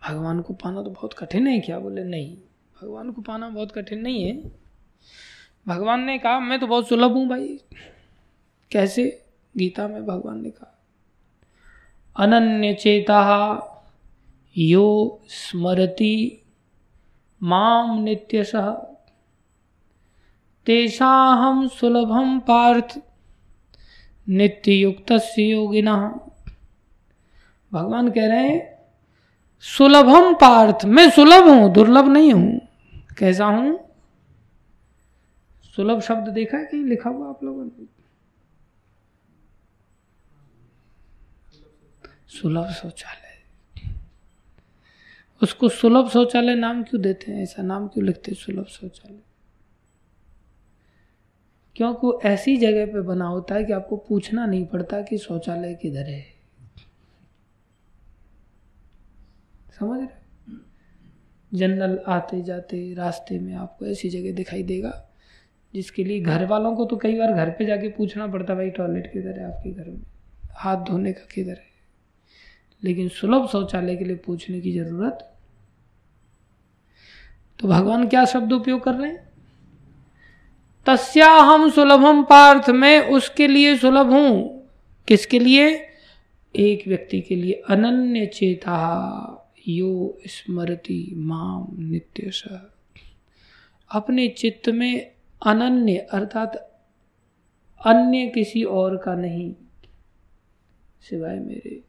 भगवान 0.09 0.42
को 0.42 0.55
पाना 0.55 0.83
तो 0.83 0.90
बहुत 0.90 1.12
कठिन 1.12 1.46
है, 1.46 1.61
क्या 1.61 1.78
बोले? 1.78 2.05
नहीं। 2.05 2.37
भगवान 2.83 3.11
को 3.12 3.23
पाना 3.23 3.49
बहुत 3.49 3.73
कठिन 3.73 3.99
नहीं 3.99 4.23
है। 4.25 4.33
भगवान 5.66 6.01
ने 6.01 6.16
कहा, 6.18 6.38
मैं 6.40 6.59
तो 6.61 6.66
बहुत 6.66 6.88
सुलभ 6.88 7.12
हूँ 7.12 7.27
भाई। 7.29 7.47
कैसे? 8.71 9.05
गीता 9.55 9.87
में 9.88 10.05
भगवान 10.07 10.40
ने 10.42 10.51
कहा, 10.51 10.68
अनन्य 12.16 12.73
चेता 12.75 13.18
यो 14.57 15.21
स्मरति 15.31 16.42
माम 17.40 17.99
नित्य 17.99 18.42
सह 18.45 18.71
तेषाहम 20.66 21.66
सुलभम 21.68 22.38
पार्थ 22.40 22.99
नित्य 24.27 24.73
युक्त 24.73 25.12
योगिना। 25.38 25.97
भगवान 27.73 28.11
कह 28.11 28.27
रहे 28.27 28.49
हैं 28.49 28.61
सुलभम 29.64 30.35
पार्थ, 30.35 30.85
मैं 30.85 31.09
सुलभ 31.11 31.49
हूँ, 31.49 31.73
दुर्लभ 31.73 32.09
नहीं 32.09 32.33
हूँ। 32.33 32.61
कैसा 33.18 33.46
हूँ? 33.46 33.88
सुलभ 35.77 36.01
शब्द 36.01 36.29
देखा 36.29 36.59
है 36.59 36.64
कहीं? 36.64 36.85
लिखा 36.85 37.11
हुआ 37.11 37.29
आप 37.29 37.44
लोगों 37.44 37.64
ने? 37.64 37.87
सुलभ 42.29 42.70
शौचालय। 42.70 43.22
उसको 45.42 45.68
सुलभ 45.68 46.09
शौचालय 46.09 46.55
नाम 46.55 46.83
क्यों 46.83 47.03
देते 47.03 47.33
हैं? 47.33 47.42
ऐसा 47.42 47.62
नाम 47.62 47.88
क्यों 47.88 48.07
लिखते 48.07 48.31
हैं 48.31 48.38
सुलभ 48.38 48.66
शौचालय? 48.66 49.20
क्योंकि 51.77 52.29
ऐसी 52.29 52.57
जगह 52.57 52.87
पे 52.87 53.01
बना 53.01 53.27
होता 53.27 53.55
है 53.55 53.64
कि 53.64 53.72
आपको 53.72 53.96
पूछना 53.96 54.46
नहीं 54.46 54.66
पड़ता 54.66 55.03
कि 55.03 55.18
शौचालय 55.18 55.75
किधर 55.75 56.07
है? 56.07 56.27
समझ 59.81 60.01
रहे 60.01 60.21
जनरल 61.55 62.01
आते 62.07 62.43
जाते 62.43 62.95
रास्ते 62.95 63.38
में 63.38 63.55
आपको 63.55 63.87
ऐसी 63.87 64.09
जगह 64.09 64.33
दिखाई 64.33 64.62
देगा, 64.62 65.09
जिसके 65.75 66.05
लिए 66.05 66.21
घर 66.21 66.47
वालों 66.47 66.77
को 66.77 66.85
तो 66.85 66.97
कई 66.97 67.19
बार 67.19 67.33
घर 67.33 67.51
पे 67.51 67.65
जाके 67.65 67.88
पूछना 67.88 68.27
पड़ता 68.27 68.55
भाई 68.55 68.71
टॉयलेट 68.71 69.12
किधर 69.12 69.38
है 69.38 69.57
आपके 69.57 69.71
घर 69.71 69.85
में? 69.85 70.03
हाथ 70.55 70.77
धोने 70.77 71.12
का 71.12 71.27
किधर 71.35 71.53
है? 71.53 71.73
लेकिन 72.85 73.09
सुलभ 73.09 73.49
शौचालय 73.49 73.97
के 73.97 74.05
लिए 74.05 74.17
पूछने 74.17 74.61
की 74.61 74.73
ज़रूरत? 74.73 75.33
तो 77.59 77.69
भगवान 77.69 78.09
क्या 78.09 78.25
शब्द 78.25 78.53
उपयोग 78.53 78.85
कर 78.85 78.95
रहे 78.95 79.11
हैं? 79.11 79.33
तस्या 80.87 81.29
हम 81.29 81.71
सुलभम 81.71 82.23
पार्थ, 82.23 82.71
में 82.71 83.01
उसके 83.01 83.47
लिए 83.47 83.77
सुलभ 83.77 84.07
हूँ। 84.07 84.62
किसके 85.09 85.38
लिए? 85.38 85.88
एक 86.57 86.88
व्यक्ति 86.88 87.21
के 87.21 87.37
लिए 87.37 87.62
अनन्य 87.69 88.27
चेता 88.27 89.38
यो 89.68 90.18
स्मृति 90.27 91.12
माम 91.16 91.66
नित्य 91.79 92.31
अपने 93.90 94.29
चित्त 94.29 94.68
में 94.68 95.12
अनन्य, 95.42 95.96
अर्थात 95.96 96.57
अन्य 97.81 98.27
किसी 98.27 98.62
और 98.64 98.96
का 98.96 99.14
नहीं, 99.14 99.55
सिवाय 101.01 101.38
मेरे। 101.38 101.81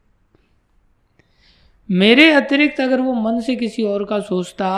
मेरे 1.90 2.30
अतिरिक्त 2.32 2.80
अगर 2.80 3.00
वो 3.00 3.12
मन 3.12 3.40
से 3.40 3.56
किसी 3.56 3.82
और 3.82 4.04
का 4.04 4.20
सोचता 4.20 4.70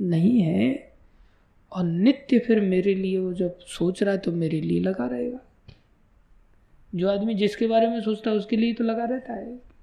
नहीं 0.00 0.40
है, 0.40 0.92
और 1.72 1.84
नित्य 1.84 2.38
फिर 2.38 2.60
मेरे 2.60 2.94
लिए 2.94 3.18
वो 3.18 3.32
जब 3.32 3.58
सोच 3.58 4.02
रहा 4.02 4.14
है 4.14 4.20
तो 4.20 4.32
मेरे 4.32 4.60
लिए 4.60 4.80
लगा 4.80 5.06
रहेगा। 5.06 5.40
जो 6.94 7.10
आदमी 7.10 7.34
जिसके 7.34 7.66
बारे 7.66 7.88
में 7.88 8.00
सोचता 8.00 8.30
है, 8.30 8.36
उसके 8.36 8.56
लिए 8.56 8.74
तो 8.74 8.84
लगा 8.84 9.04
रहता 9.04 9.32
है। 9.32 9.73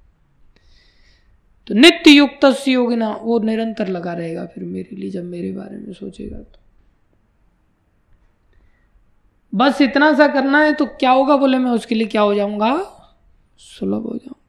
तो 1.68 1.74
नित्य 1.74 2.12
युक्त 2.12 2.46
योगिना, 2.68 3.10
वो 3.12 3.40
निरंतर 3.40 3.88
लगा 3.88 4.14
रहेगा 4.14 4.46
फिर 4.46 4.64
मेरे 4.64 4.96
लिए 4.96 5.10
जब 5.10 5.24
मेरे 5.24 5.52
बारे 5.52 5.78
में 5.78 5.94
सोचेगा 5.94 6.38
तो। 6.38 6.60
बस 9.54 9.82
इतना 9.82 10.14
सा 10.14 10.28
करना 10.28 10.60
है 10.60 10.74
तो 10.74 10.86
क्या 10.86 11.12
होगा 11.12 11.36
बोले 11.38 11.58
मैं 11.58 11.72
उसके 11.72 11.96
लिए 11.96 12.08
क्या 12.08 12.22
हो 12.22 12.36
जाऊँगा? 12.36 12.74
सुलभ 13.60 14.04
हो 14.04 14.18
जाऊँगा। 14.18 14.40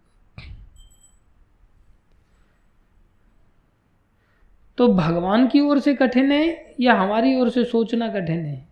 तो 4.78 4.88
भगवान 4.88 5.48
की 5.48 5.60
ओर 5.60 5.78
से 5.80 5.94
कठिन 5.94 6.32
है 6.32 6.74
या 6.80 6.94
हमारी 6.94 7.34
ओर 7.34 7.50
से 7.50 7.64
सोचना 7.64 8.08
कठिन 8.08 8.44
है? 8.46 8.68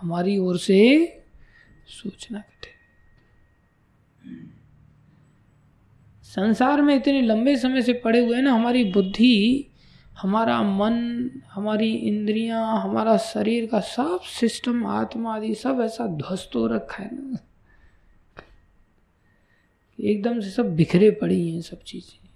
हमारी 0.00 0.38
ओर 0.38 0.58
से 0.58 0.78
सोचना 1.88 2.38
कठिन। 2.38 2.76
संसार 6.34 6.82
में 6.82 6.96
इतने 6.96 7.22
लंबे 7.22 7.56
समय 7.56 7.82
से 7.82 7.92
पड़े 7.92 8.26
हुए 8.26 8.36
हैं 8.36 8.42
ना, 8.42 8.52
हमारी 8.52 8.84
बुद्धि, 8.84 9.66
हमारा 10.18 10.62
मन, 10.62 11.30
हमारी 11.50 11.94
इंद्रियाँ, 11.94 12.82
हमारा 12.82 13.16
शरीर 13.16 13.66
का 13.66 13.80
सब 13.80 14.20
सिस्टम 14.20 14.86
आत्मा 14.86 15.36
आदि, 15.36 15.54
सब 15.54 15.80
ऐसा 15.80 16.06
ध्वस्त 16.06 16.50
हो 16.54 16.66
रखा 16.66 17.02
है 17.02 17.10
ना। 17.12 17.38
एकदम 20.00 20.40
से 20.40 20.50
सब 20.50 20.76
बिखरे 20.76 21.10
पड़ी 21.10 21.50
हैं 21.50 21.60
सब 21.60 21.82
चीज़ें। 21.82 22.28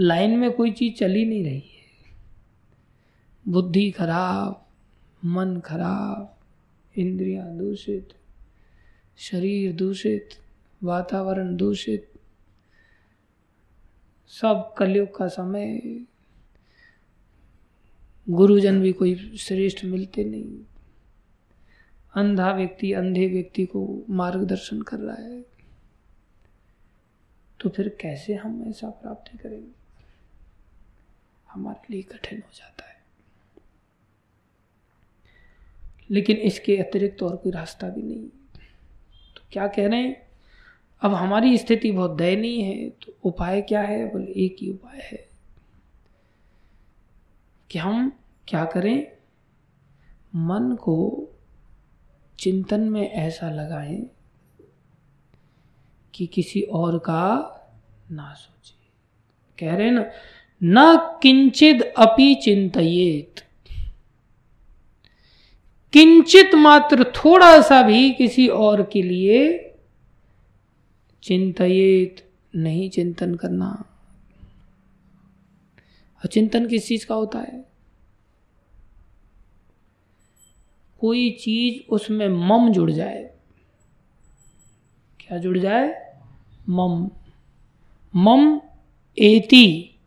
लाइन 0.00 0.38
में 0.38 0.52
कोई 0.52 0.70
चीज़ 0.70 0.94
चली 0.94 1.24
नहीं 1.24 1.44
रही 1.44 1.54
है। 1.54 2.16
बुद्धि 3.48 3.90
खराब, 3.90 4.66
मन 5.24 5.60
खराब, 5.60 6.36
इंद्रियाँ 6.98 7.58
दूषित, 7.58 8.08
शरीर 9.18 9.72
दूषित 9.72 10.30
वातावरण 10.84 11.56
दूषित, 11.56 12.12
सब 14.28 14.74
कलयुग 14.78 15.16
का 15.16 15.28
समय, 15.28 15.80
गुरुजन 18.28 18.80
भी 18.80 18.92
कोई 18.92 19.36
श्रेष्ठ 19.36 19.84
मिलते 19.84 20.24
नहीं। 20.24 20.64
अंधा 22.14 22.52
व्यक्ति, 22.52 22.92
अंधे 22.92 23.28
व्यक्ति 23.28 23.66
को 23.66 24.02
मार्गदर्शन 24.10 24.82
कर 24.82 24.96
रहा 24.96 25.16
है। 25.16 25.42
तो 27.60 27.68
फिर 27.68 27.98
कैसे 28.00 28.34
हम 28.34 28.64
ऐसा 28.68 28.90
प्राप्ति 28.90 29.38
करेंगे? 29.38 29.70
हमारे 31.50 31.86
लिए 31.90 32.02
कठिन 32.02 32.38
हो 32.38 32.50
जाता 32.54 32.88
है। 32.88 33.02
लेकिन 36.10 36.36
इसके 36.36 36.76
अतिरिक्त 36.76 37.18
तो 37.18 37.28
और 37.28 37.36
कोई 37.36 37.52
रास्ता 37.52 37.88
भी 37.88 38.02
नहीं। 38.02 38.28
तो 39.36 39.40
क्या 39.52 39.68
कह 39.68 39.88
रहे 39.88 40.00
हैं? 40.00 40.21
अब 41.02 41.14
हमारी 41.14 41.58
स्थिति 41.58 41.90
बहुत 41.92 42.10
दयनीय 42.10 42.62
है 42.62 42.88
तो 42.88 43.16
उपाय 43.24 43.62
क्या 43.62 43.82
है? 43.82 44.12
बोले, 44.12 44.32
एक 44.44 44.56
ही 44.60 44.70
उपाय 44.70 44.98
है 44.98 45.28
कि 47.70 47.78
हम 47.78 48.18
क्या 48.48 48.64
करें? 48.64 49.12
मन 50.36 50.76
को 50.76 51.28
चिंतन 52.38 52.80
में 52.80 53.10
ऐसा 53.10 53.50
लगाएँ 53.50 54.06
कि 56.14 56.26
किसी 56.26 56.62
और 56.62 56.98
का 56.98 57.58
ना 58.10 58.34
सोचे। 58.34 58.74
कह 59.58 59.76
रहे 59.76 59.90
ना, 59.90 60.10
न 60.64 60.96
किंचित 61.22 61.94
अपि 61.98 62.34
चिंतित 62.34 63.40
किंचित 65.92 66.54
मात्र 66.54 67.04
थोड़ा 67.04 67.62
सा 67.62 67.82
भी 67.82 68.12
किसी 68.12 68.48
और 68.48 68.82
के 68.82 69.02
लिए 69.02 69.68
चिंतित 71.22 72.30
नहीं 72.56 72.90
चिंतन 72.90 73.34
करना। 73.34 73.84
और 76.16 76.26
चिंतन 76.26 76.68
किस 76.68 76.86
चीज़ 76.86 77.06
का 77.06 77.14
होता 77.14 77.38
है? 77.38 77.64
कोई 81.00 81.30
चीज़ 81.30 81.88
उसमें 81.90 82.28
मम 82.28 82.72
जुड़ 82.72 82.90
जाए। 82.90 83.34
क्या 85.20 85.38
जुड़ 85.38 85.58
जाए? 85.58 86.16
मम। 86.68 87.10
मम 88.16 88.60
एति। 89.18 89.98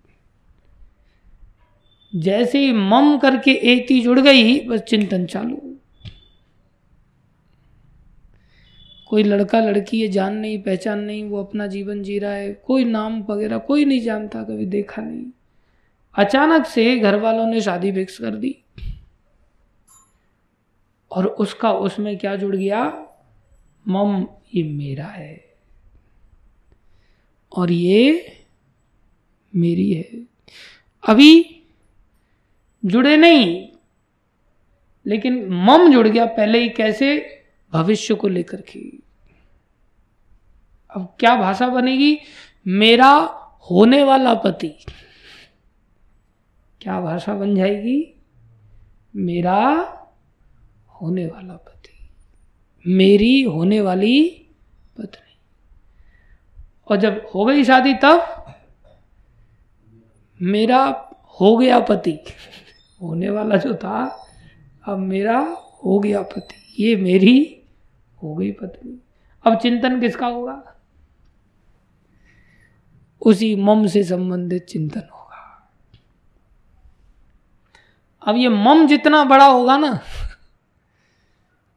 जैसे 2.15 2.65
ही 2.65 2.71
मम 2.71 3.17
करके 3.17 3.51
एति 3.51 3.99
जुड़ 3.99 4.19
गई, 4.19 4.59
बस 4.59 4.79
चिंतन 4.79 5.25
चालू। 5.25 5.74
कोई 9.15 9.23
लड़का, 9.23 9.59
लड़की 9.59 10.01
है 10.01 10.07
जान 10.07 10.35
नहीं, 10.35 10.61
पहचान 10.61 10.99
नहीं, 10.99 11.23
वो 11.23 11.43
अपना 11.43 11.67
जीवन 11.67 12.03
जी 12.03 12.19
रहा 12.19 12.33
है, 12.33 12.53
कोई 12.53 12.83
नाम 12.83 13.23
वगैरह 13.23 13.57
कोई 13.57 13.85
नहीं 13.85 14.01
जानता, 14.01 14.43
कभी 14.43 14.65
देखा 14.65 15.01
नहीं। 15.01 15.25
अचानक 16.15 16.65
से 16.65 16.99
घर 16.99 17.15
वालों 17.15 17.47
ने 17.47 17.61
शादी 17.61 17.91
फिक्स 17.91 18.17
कर 18.17 18.35
दी। 18.35 18.63
और 21.11 21.27
उसका, 21.27 21.71
उसमें 21.71 22.17
क्या 22.17 22.35
जुड़ 22.35 22.55
गया? 22.55 23.07
मम, 23.87 24.27
ये 24.55 24.63
मेरा 24.63 25.05
है। 25.05 25.45
और 27.57 27.71
ये 27.71 28.25
मेरी 29.55 29.93
है। 29.93 30.09
अभी 31.07 31.61
जुड़े 32.85 33.17
नहीं, 33.17 33.69
लेकिन 35.05 35.49
मम 35.49 35.93
जुड़ 35.93 36.07
गया 36.07 36.25
पहले 36.25 36.59
ही 36.59 36.69
कैसे? 36.69 37.41
भविष्य 37.73 38.13
को 38.13 38.27
लेकर 38.27 38.61
के। 38.61 39.04
अब 40.95 41.15
क्या 41.19 41.35
भाषा 41.35 41.67
बनेगी? 41.67 42.19
मेरा 42.67 43.13
होने 43.71 44.03
वाला 44.03 44.33
पति। 44.33 44.67
क्या 46.81 47.01
भाषा 47.01 47.33
बन 47.33 47.55
जाएगी? 47.55 48.21
मेरा 49.15 49.59
होने 51.01 51.25
वाला 51.25 51.53
पति। 51.53 52.09
मेरी 52.87 53.43
होने 53.43 53.81
वाली 53.81 54.47
पत्नी। 54.97 55.37
और 56.89 56.97
जब 56.97 57.27
हो 57.35 57.45
गई 57.45 57.63
शादी 57.63 57.93
तब 57.93 58.45
मेरा 60.41 61.09
हो 61.41 61.57
गया 61.57 61.79
पति। 61.79 62.19
होने 63.01 63.29
वाला 63.29 63.55
जो 63.55 63.75
था, 63.75 64.27
अब 64.87 64.97
मेरा 64.97 65.39
हो 65.85 65.99
गया 65.99 66.21
पति। 66.21 66.83
ये 66.83 66.95
मेरी 66.95 67.61
हो 68.23 68.35
गई 68.35 68.51
पत्नी। 68.51 68.99
अब 69.47 69.59
चिंतन 69.59 69.99
किसका 69.99 70.27
होगा? 70.27 70.71
उसी 73.25 73.55
मम 73.55 73.85
से 73.87 74.03
संबंधित 74.03 74.65
चिंतन 74.65 75.03
होगा। 75.13 75.71
अब 78.21 78.35
ये 78.35 78.49
मम 78.49 78.87
जितना 78.87 79.23
बड़ा 79.23 79.45
होगा 79.45 79.77
ना, 79.77 79.99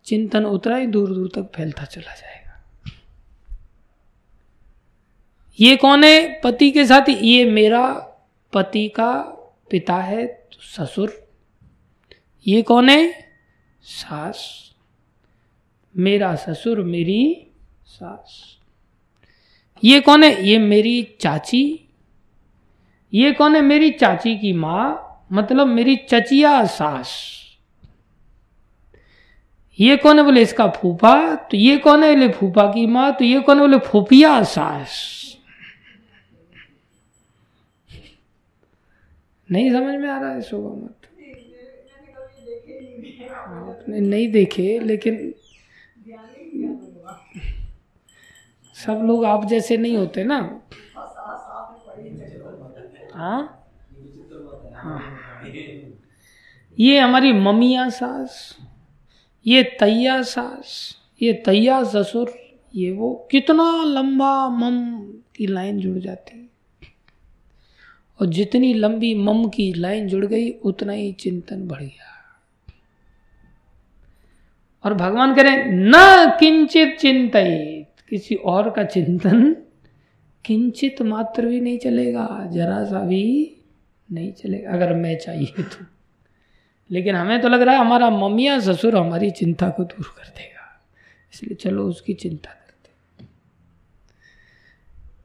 चिंतन 0.06 0.46
उतना 0.46 0.76
ही 0.76 0.86
दूर 0.86 1.14
दूर 1.14 1.30
तक 1.34 1.50
फैलता 1.56 1.84
चला 1.84 2.14
जाएगा। 2.14 2.62
ये 5.60 5.76
कौन 5.76 6.04
है? 6.04 6.40
पति 6.40 6.70
के 6.70 6.86
साथ 6.86 7.08
ये 7.08 7.44
मेरा 7.44 7.86
पति 8.52 8.88
का 8.88 9.12
पिता 9.70 9.96
है 9.96 10.26
तो 10.26 10.62
ससुर। 10.62 11.28
ये 12.46 12.62
कौन 12.62 12.88
है? 12.88 13.32
सास। 13.82 14.72
मेरा 15.94 16.34
ससुर, 16.34 16.82
मेरी 16.82 17.50
सास। 17.86 18.57
ये 19.84 20.00
कौन 20.00 20.24
है? 20.24 20.46
ये 20.46 20.58
मेरी 20.58 21.02
चाची। 21.20 21.88
ये 23.14 23.32
कौन 23.32 23.56
है? 23.56 23.62
मेरी 23.62 23.90
चाची 23.90 24.36
की 24.36 24.52
माँ 24.52 25.04
मतलब 25.32 25.66
मेरी 25.66 25.96
चचिया 25.96 26.64
सास। 26.64 27.38
ये 29.80 29.96
कौन 29.96 30.18
है 30.18 30.24
बोले 30.24 30.42
इसका 30.42 30.68
फूफा? 30.68 31.34
तो 31.34 31.56
ये 31.56 31.76
कौन 31.76 32.04
है 32.04 32.14
बोले 32.14 32.28
फूफा 32.28 32.66
की 32.72 32.86
माँ? 32.86 33.12
तो 33.12 33.24
ये 33.24 33.40
कौन 33.40 33.56
है 33.56 33.62
बोले 33.62 33.78
फूफिया 33.78 34.42
सास। 34.42 35.14
नहीं 39.50 39.70
समझ 39.70 39.94
में 39.94 40.08
आ 40.08 40.20
रहा 40.20 40.30
है, 40.30 40.42
शोभा 40.42 40.84
मत। 40.84 40.94
आपने 43.30 44.00
नहीं 44.00 44.32
देखे, 44.32 44.78
लेकिन 44.78 45.34
सब 48.78 49.00
लोग 49.04 49.24
आप 49.24 49.44
जैसे 49.44 49.76
नहीं 49.76 49.96
होते 49.96 50.24
ना। 50.24 50.60
हाँ? 53.14 53.68
हाँ। 54.74 55.02
ये 56.78 56.98
हमारी 56.98 57.32
ममिया 57.32 57.88
सास, 57.88 58.56
ये 59.46 59.62
तैया 59.62 60.22
सास, 60.22 60.96
ये 61.22 61.32
तैया 61.32 61.82
ससुर, 61.84 62.32
ये 62.74 62.90
वो 62.92 63.28
कितना 63.30 63.84
लंबा 63.84 64.48
मम 64.48 65.00
की 65.36 65.46
लाइन 65.46 65.78
जुड़ 65.78 65.98
जाती। 65.98 66.38
है 66.38 66.46
और 68.20 68.26
जितनी 68.26 68.74
लंबी 68.74 69.14
मम 69.14 69.48
की 69.48 69.72
लाइन 69.72 70.08
जुड़ 70.08 70.24
गई, 70.26 70.50
उतना 70.50 70.92
ही 70.92 71.12
चिंतन 71.12 71.66
बढ़ 71.68 71.82
गया 71.82 72.06
और 74.84 74.94
भगवान 74.94 75.34
कह 75.34 75.42
रहे 75.42 75.64
न 75.64 75.92
किंचित 76.40 76.96
चिंतित 77.00 77.97
किसी 78.08 78.34
और 78.34 78.70
का 78.70 78.84
चिंतन 78.84 79.52
किंचित 80.44 81.02
मात्र 81.02 81.46
भी 81.46 81.60
नहीं 81.60 81.78
चलेगा, 81.78 82.48
जरा 82.52 82.84
सा 82.84 83.00
भी 83.00 83.24
नहीं 84.08 84.32
चलेगा, 84.32 84.72
अगर 84.72 84.94
मैं 84.94 85.16
चाहिए 85.18 85.62
तो। 85.62 85.84
लेकिन 86.90 87.14
हमें 87.14 87.40
तो 87.40 87.48
लग 87.48 87.62
रहा 87.62 87.74
है 87.74 87.80
हमारा 87.80 88.10
मम्मिया 88.10 88.58
ससुर 88.60 88.96
हमारी 88.96 89.30
चिंता 89.30 89.68
को 89.68 89.84
दूर 89.84 90.06
कर 90.18 90.28
देगा। 90.28 90.80
इसलिए 91.32 91.54
चलो 91.54 91.84
उसकी 91.84 92.14
चिंता 92.14 92.50
करते 92.50 93.26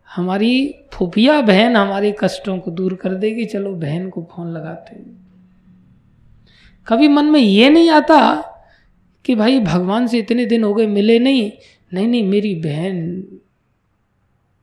हमारी 0.07 0.53
फुफिया 0.93 1.39
बहन 1.41 1.75
हमारे 1.75 2.15
कष्टों 2.19 2.57
को 2.59 2.71
दूर 2.71 2.95
कर 2.95 3.13
देगी, 3.15 3.45
चलो 3.45 3.73
बहन 3.75 4.09
को 4.09 4.23
फ़ोन 4.31 4.51
लगाते 4.51 4.95
कभी 6.87 7.07
मन 7.07 7.25
में 7.25 7.39
ये 7.39 7.69
नहीं 7.69 7.89
आता 7.89 8.19
कि 9.25 9.35
भाई 9.35 9.59
भगवान 9.59 10.07
से 10.07 10.19
इतने 10.19 10.45
दिन 10.45 10.63
हो 10.63 10.73
गए, 10.73 10.87
मिले 10.87 11.17
नहीं 11.19 11.51
नहीं 11.93 12.07
नहीं, 12.07 12.23
मेरी 12.23 12.55
बहन 12.55 13.23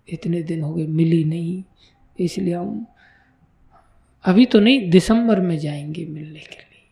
इतने 0.08 0.42
दिन 0.42 0.62
हो 0.62 0.74
गए 0.74 0.86
मिली 0.86 1.24
नहीं, 1.24 1.64
इसलिए 2.20 2.54
हम 2.54 2.86
अभी 4.24 4.46
तो 4.46 4.60
नहीं, 4.60 4.90
दिसंबर 4.90 5.40
में 5.40 5.58
जाएँगे 5.58 6.06
मिलने 6.06 6.40
के 6.40 6.56
लिए। 6.56 6.90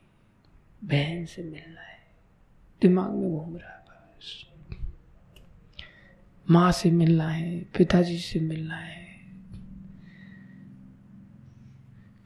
बहन 0.84 1.24
से 1.24 1.42
मिलना 1.42 1.80
है। 1.80 1.98
दिमाग 2.82 3.10
में 3.10 3.30
घूम 3.30 3.56
रहा 3.56 3.70
है 3.70 3.78
बस। 3.78 4.46
माँ 6.50 6.72
से 6.72 6.90
मिलना 6.90 7.28
है, 7.28 7.60
पिताजी 7.60 8.18
से 8.18 8.40
मिलना 8.40 8.76
है। 8.76 9.06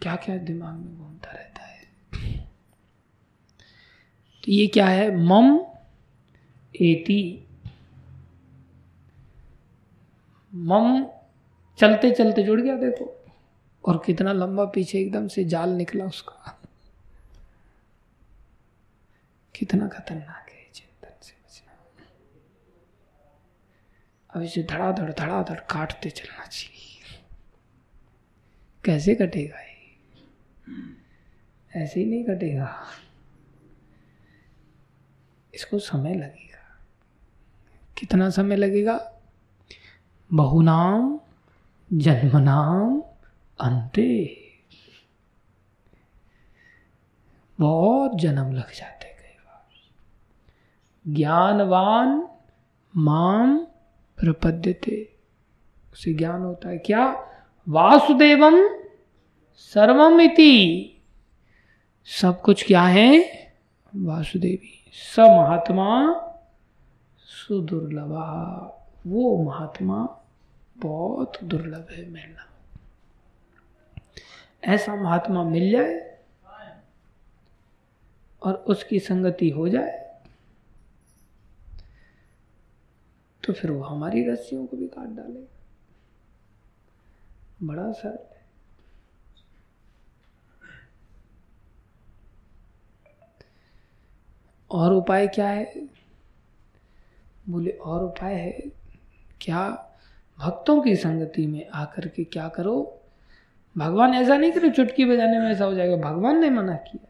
क्या 0.02 0.16
क्या 0.16 0.36
दिमाग 0.36 0.74
में 0.74 0.98
घूमता 0.98 1.32
रहता 1.32 1.66
है। 1.66 1.82
तो 4.44 4.52
ये 4.52 4.66
क्या 4.66 4.86
है? 4.86 5.16
मम, 5.16 5.60
एती। 6.80 7.46
मम 10.54 11.06
चलते 11.78 12.10
चलते 12.10 12.42
जुड़ 12.42 12.60
गया, 12.60 12.76
देखो। 12.76 13.26
और 13.84 14.02
कितना 14.06 14.32
लंबा 14.32 14.64
पीछे 14.64 15.00
एकदम 15.00 15.28
से 15.28 15.44
जाल 15.44 15.70
निकला 15.70 16.04
उसका। 16.04 16.60
कितना 19.54 19.88
खतरनाक 19.88 20.50
है 20.50 20.70
चिंतन 20.74 21.14
से 21.22 21.32
बचना। 21.32 21.74
अब 24.30 24.42
इसे 24.42 24.62
धड़ाधड़ 24.62 25.12
धड़ाधड़ 25.12 25.60
काटते 25.60 26.10
चलना 26.10 26.46
चाहिए। 26.46 27.20
कैसे 28.84 29.14
कटेगा 29.14 29.60
ये? 29.60 29.72
ऐसे 31.76 32.00
ही 32.00 32.06
नहीं 32.06 32.24
कटेगा। 32.24 32.86
इसको 35.54 35.78
समय 35.78 36.14
लगेगा। 36.14 36.86
कितना 37.98 38.30
समय 38.30 38.56
लगेगा? 38.56 39.11
बहुनाम, 40.34 41.20
जन्मनाम, 41.92 43.02
अंते। 43.60 44.38
बहुत 47.60 48.18
जन्म 48.18 48.52
लग 48.52 48.72
जाते 48.72 49.04
कई 49.04 49.36
बार। 49.38 49.68
ज्ञानवान 51.14 52.28
माम 52.96 53.58
प्रपद्यते। 54.16 55.16
उसे 55.92 56.14
ज्ञान 56.14 56.42
होता 56.42 56.68
है। 56.68 56.78
क्या? 56.78 57.28
वासुदेवम 57.68 58.84
सर्वम 59.56 60.20
इति। 60.20 60.88
सब 62.04 62.40
कुछ 62.40 62.66
क्या 62.66 62.82
है? 62.82 63.20
वासुदेवी। 63.96 64.90
स 64.92 65.18
महात्मा 65.18 66.14
सुदुर्लभा। 67.18 68.68
वो 69.06 69.42
महात्मा 69.42 70.18
बहुत 70.82 71.44
दुर्लभ 71.44 71.88
है 71.90 72.04
मिलना 72.10 72.48
ऐसा 74.64 74.94
महात्मा 74.94 75.44
मिल 75.44 75.70
जाए 75.70 76.18
और 78.42 78.54
उसकी 78.54 78.98
संगति 78.98 79.50
हो 79.50 79.68
जाए 79.68 80.22
तो 83.44 83.52
फिर 83.52 83.70
वो 83.70 83.82
हमारी 83.82 84.28
रस्सियों 84.28 84.66
को 84.66 84.76
भी 84.76 84.86
काट 84.86 85.08
डाले 85.08 85.46
बड़ा 87.66 87.92
सरल 87.92 88.12
है। 88.12 88.42
और 94.70 94.92
उपाय 94.92 95.28
क्या 95.28 95.48
है? 95.48 95.88
बोले, 97.48 97.70
और 97.70 98.04
उपाय 98.04 98.34
है, 98.34 98.50
क्या 99.40 99.88
भक्तों 100.38 100.82
की 100.82 100.96
संगति 100.96 101.46
में 101.46 101.68
आकर 101.68 102.08
के 102.08 102.24
क्या 102.24 102.48
करो? 102.48 103.00
भगवान 103.78 104.14
ऐसा 104.14 104.36
नहीं 104.36 104.52
करो, 104.52 104.68
चुटकी 104.68 105.04
बजाने 105.04 105.38
में 105.38 105.50
ऐसा 105.50 105.64
हो 105.64 105.74
जाएगा। 105.74 105.96
भगवान 105.96 106.40
ने 106.40 106.50
मना 106.50 106.74
किया। 106.74 107.08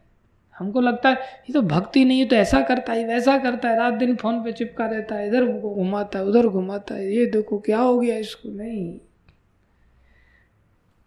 हमको 0.57 0.81
लगता 0.81 1.09
है, 1.09 1.15
ये 1.15 1.53
तो 1.53 1.61
भक्ति 1.61 2.05
नहीं 2.05 2.19
है 2.19 2.25
तो 2.25 2.35
ऐसा 2.35 2.61
करता 2.61 2.93
है 2.93 3.05
वैसा 3.05 3.37
करता 3.37 3.69
है। 3.69 3.77
रात 3.77 3.93
दिन 3.93 4.15
फ़ोन 4.15 4.43
पे 4.43 4.51
चिपका 4.51 4.85
रहता 4.85 5.15
है, 5.15 5.27
इधर 5.27 5.45
घुमाता 5.45 6.19
है, 6.19 6.25
उधर 6.25 6.47
घुमाता 6.47 6.95
है। 6.95 7.15
ये 7.15 7.25
देखो, 7.25 7.59
क्या 7.59 7.79
हो 7.79 7.99
गया 7.99 8.17
इसको? 8.17 8.49
नहीं। 8.49 8.99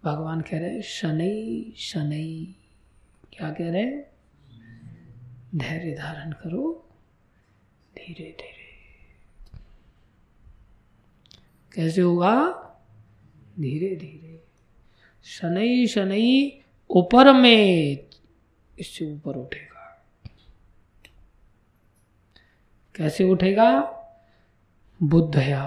भगवान 0.04 0.40
कह 0.40 0.58
रहे 0.58 0.82
शनई 0.82 1.74
शनई 1.76 2.56
क्या 3.32 3.50
कह 3.50 3.70
रहे 3.70 3.84
धैर्य 5.58 5.94
धारण 5.94 6.32
करो। 6.32 6.88
धीरे 7.96 8.24
धीरे। 8.24 8.55
कैसे 11.76 12.00
होगा 12.00 12.52
धीरे 13.60 13.96
धीरे। 13.96 14.44
शनई 15.24 15.86
शनई 15.86 16.62
ऊपर 16.90 17.32
में 17.32 17.98
इससे 18.78 19.12
ऊपर 19.12 19.36
उठेगा। 19.36 20.06
कैसे 22.94 23.24
उठेगा? 23.24 23.80
बुद्धया। 25.02 25.64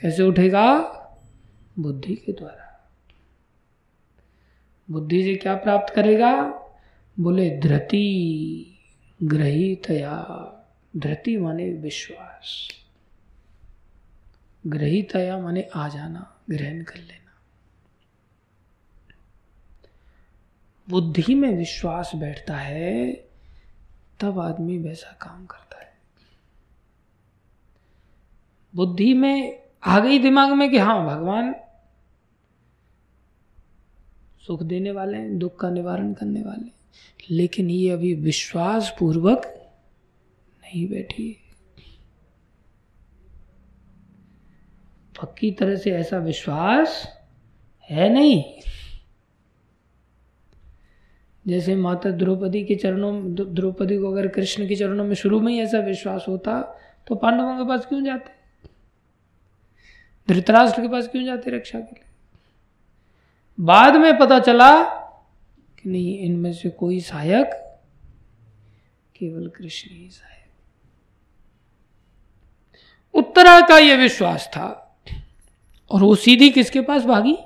कैसे 0.00 0.22
उठेगा? 0.22 0.78
बुद्धि 1.78 2.14
के 2.14 2.32
द्वारा। 2.32 2.90
बुद्धि 4.90 5.22
से 5.22 5.34
क्या 5.34 5.54
प्राप्त 5.54 5.94
करेगा? 5.94 6.42
बोले, 7.20 7.58
धृति 7.58 8.78
ग्रहितया। 9.22 10.26
धृति 10.96 11.36
माने 11.36 11.70
विश्वास। 11.70 12.68
ग्रहितया 14.66 15.38
माने 15.38 15.68
आ 15.74 15.88
जाना 15.88 16.40
ग्रहण 16.50 16.82
कर 16.82 16.98
लेना। 16.98 17.18
बुद्धि 20.90 21.34
में 21.34 21.56
विश्वास 21.56 22.12
बैठता 22.14 22.56
है, 22.56 23.12
तब 24.20 24.38
आदमी 24.38 24.78
वैसा 24.78 25.18
काम 25.22 25.46
करता 25.46 25.78
है। 25.78 25.92
बुद्धि 28.74 29.14
में 29.14 29.62
आ 29.82 30.00
गई 30.00 30.18
दिमाग 30.18 30.52
में 30.52 30.70
कि 30.70 30.78
हाँ 30.78 31.06
भगवान 31.06 31.54
सुख 34.46 34.62
देने 34.62 34.92
वाले 34.92 35.18
हैं, 35.18 35.38
दुख 35.38 35.60
का 35.60 35.70
निवारण 35.70 36.14
करने 36.14 36.42
वाले 36.42 36.82
लेकिन 37.30 37.70
ये 37.70 37.90
अभी 37.90 38.14
विश्वास 38.14 38.96
पूर्वक 38.98 39.42
नहीं 40.62 40.88
बैठी 40.88 41.41
पक्की 45.22 45.50
तरह 45.50 45.76
से 45.76 45.90
ऐसा 45.90 46.18
विश्वास 46.18 47.18
है 47.90 48.08
नहीं। 48.08 48.44
जैसे 51.46 51.74
माता 51.74 52.10
द्रौपदी 52.10 52.64
के 52.64 52.74
चरणों, 52.74 53.34
द्रौपदी 53.34 53.98
को 53.98 54.10
अगर 54.12 54.28
कृष्ण 54.28 54.68
के 54.68 54.76
चरणों 54.76 55.04
में 55.04 55.14
शुरू 55.14 55.40
में 55.40 55.52
ही 55.52 55.60
ऐसा 55.60 55.78
विश्वास 55.78 56.24
होता 56.28 56.60
तो 57.06 57.14
पांडवों 57.14 57.56
के 57.58 57.68
पास 57.68 57.86
क्यों 57.86 58.04
जाते? 58.04 58.30
धृतराष्ट्र 60.28 60.82
के 60.82 60.88
पास 60.88 61.08
क्यों 61.08 61.24
जाते 61.24 61.50
रक्षा 61.50 61.80
के 61.80 61.94
लिए? 61.94 62.04
बाद 63.60 63.96
में 63.96 64.18
पता 64.18 64.38
चला 64.38 64.82
कि 65.78 65.88
नहीं, 65.88 66.18
इनमें 66.18 66.52
से 66.52 66.70
कोई 66.70 67.00
सहायक, 67.00 67.50
केवल 69.16 69.48
कृष्ण 69.48 69.90
ही 69.90 70.08
सहायक। 70.10 70.48
उत्तरा 73.14 73.60
का 73.60 73.78
यह 73.78 73.96
विश्वास 73.96 74.46
था। 74.46 74.81
और 75.92 76.02
वो 76.02 76.14
सीधी 76.14 76.50
किसके 76.50 76.80
पास 76.80 77.02
भागी? 77.04 77.36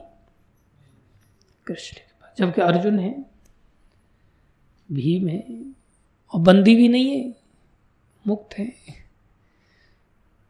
कृष्ण 1.67 1.97
के 1.97 2.13
पास। 2.21 2.35
जबकि 2.39 2.61
अर्जुन 2.61 2.99
है 2.99 3.25
भीम 4.93 5.29
है 5.29 5.65
और 6.33 6.41
बंदी 6.41 6.77
भी 6.77 6.89
नहीं 6.89 7.11
है 7.11 7.35
मुक्त 8.27 8.59
है। 8.59 8.75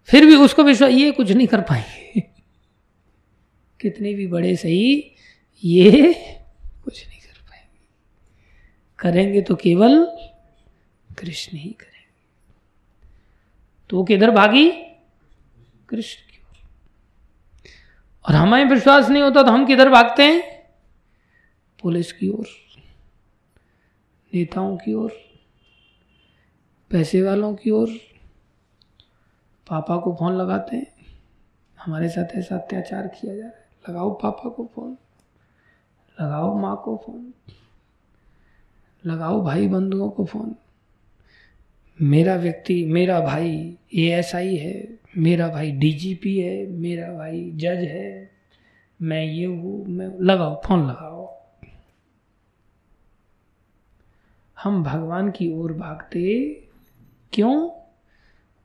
फिर 0.05 0.27
भी 0.27 0.35
उसको 0.35 0.63
विश्वास 0.63 0.91
ये 0.91 1.11
कुछ 1.11 1.31
नहीं 1.31 1.47
कर 1.47 1.61
पाएँगे। 1.61 2.21
कितने 3.81 4.15
भी 4.15 4.27
बड़े 4.27 4.57
सही 4.57 5.13
ये 5.65 6.13
कुछ 6.85 7.09
नहीं 7.09 7.21
कर 7.21 7.39
पाएँगे। 7.49 7.79
करेंगे 8.99 9.43
तो 9.43 9.57
केवल 9.57 10.05
कृष्ण 11.19 11.57
ही 11.57 11.71
करेंगे। 11.71 12.31
तो 13.91 13.97
वो 13.97 14.05
किधर 14.05 14.31
भागी? 14.31 14.71
कृष्ण। 15.89 16.26
और 18.27 18.35
हमें 18.35 18.65
विश्वास 18.65 19.09
नहीं 19.09 19.23
होता 19.23 19.43
तो 19.43 19.51
हम 19.51 19.67
किधर 19.67 19.89
भागते 19.89 20.23
हैं? 20.23 20.43
पुलिस 21.83 22.13
की 22.13 22.29
ओर, 22.29 22.47
नेताओं 24.35 24.77
की 24.77 24.95
ओर, 24.95 25.13
पैसे 26.91 27.23
वालों 27.23 27.55
की 27.55 27.71
ओर, 27.71 27.89
पापा 29.67 29.97
को 29.97 30.15
फ़ोन 30.15 30.37
लगाते 30.37 30.77
हैं। 30.77 30.87
हमारे 31.79 32.09
साथ 32.09 32.37
ऐसा 32.37 32.57
अत्याचार 32.57 33.07
किया 33.07 33.37
जा 33.37 33.43
रहा 33.43 33.51
है। 33.51 33.69
लगाओ 33.89 34.11
पापा 34.15 34.49
को 34.49 34.71
फ़ोन, 34.75 34.97
लगाओ 36.21 36.55
माँ 36.59 36.77
को 36.85 36.97
फ़ोन, 36.97 37.33
लगाओ 39.07 39.43
भाई 39.45 39.69
बंधुओं 39.69 40.11
को 40.11 40.25
फ़ोन। 40.25 40.55
मेरा 42.03 42.35
व्यक्ति, 42.37 42.85
मेरा 42.85 43.21
भाई 43.21 43.77
ए 43.95 44.07
एस 44.11 44.35
आई 44.35 44.57
है। 44.57 44.99
मेरा 45.19 45.49
भाई 45.49 45.71
डीजीपी 45.71 46.39
है, 46.39 46.67
मेरा 46.67 47.13
भाई 47.13 47.51
जज 47.55 47.85
है। 47.85 48.31
मैं 49.03 49.25
ये 49.25 49.45
हूँ, 49.45 49.87
मैं 49.87 50.09
लगाओ, 50.21 50.61
फ़ोन 50.65 50.87
लगाओ। 50.87 51.25
हम 54.57 54.83
भगवान 54.85 55.31
की 55.31 55.53
ओर 55.53 55.73
भागते 55.73 56.49
क्यों? 57.33 57.71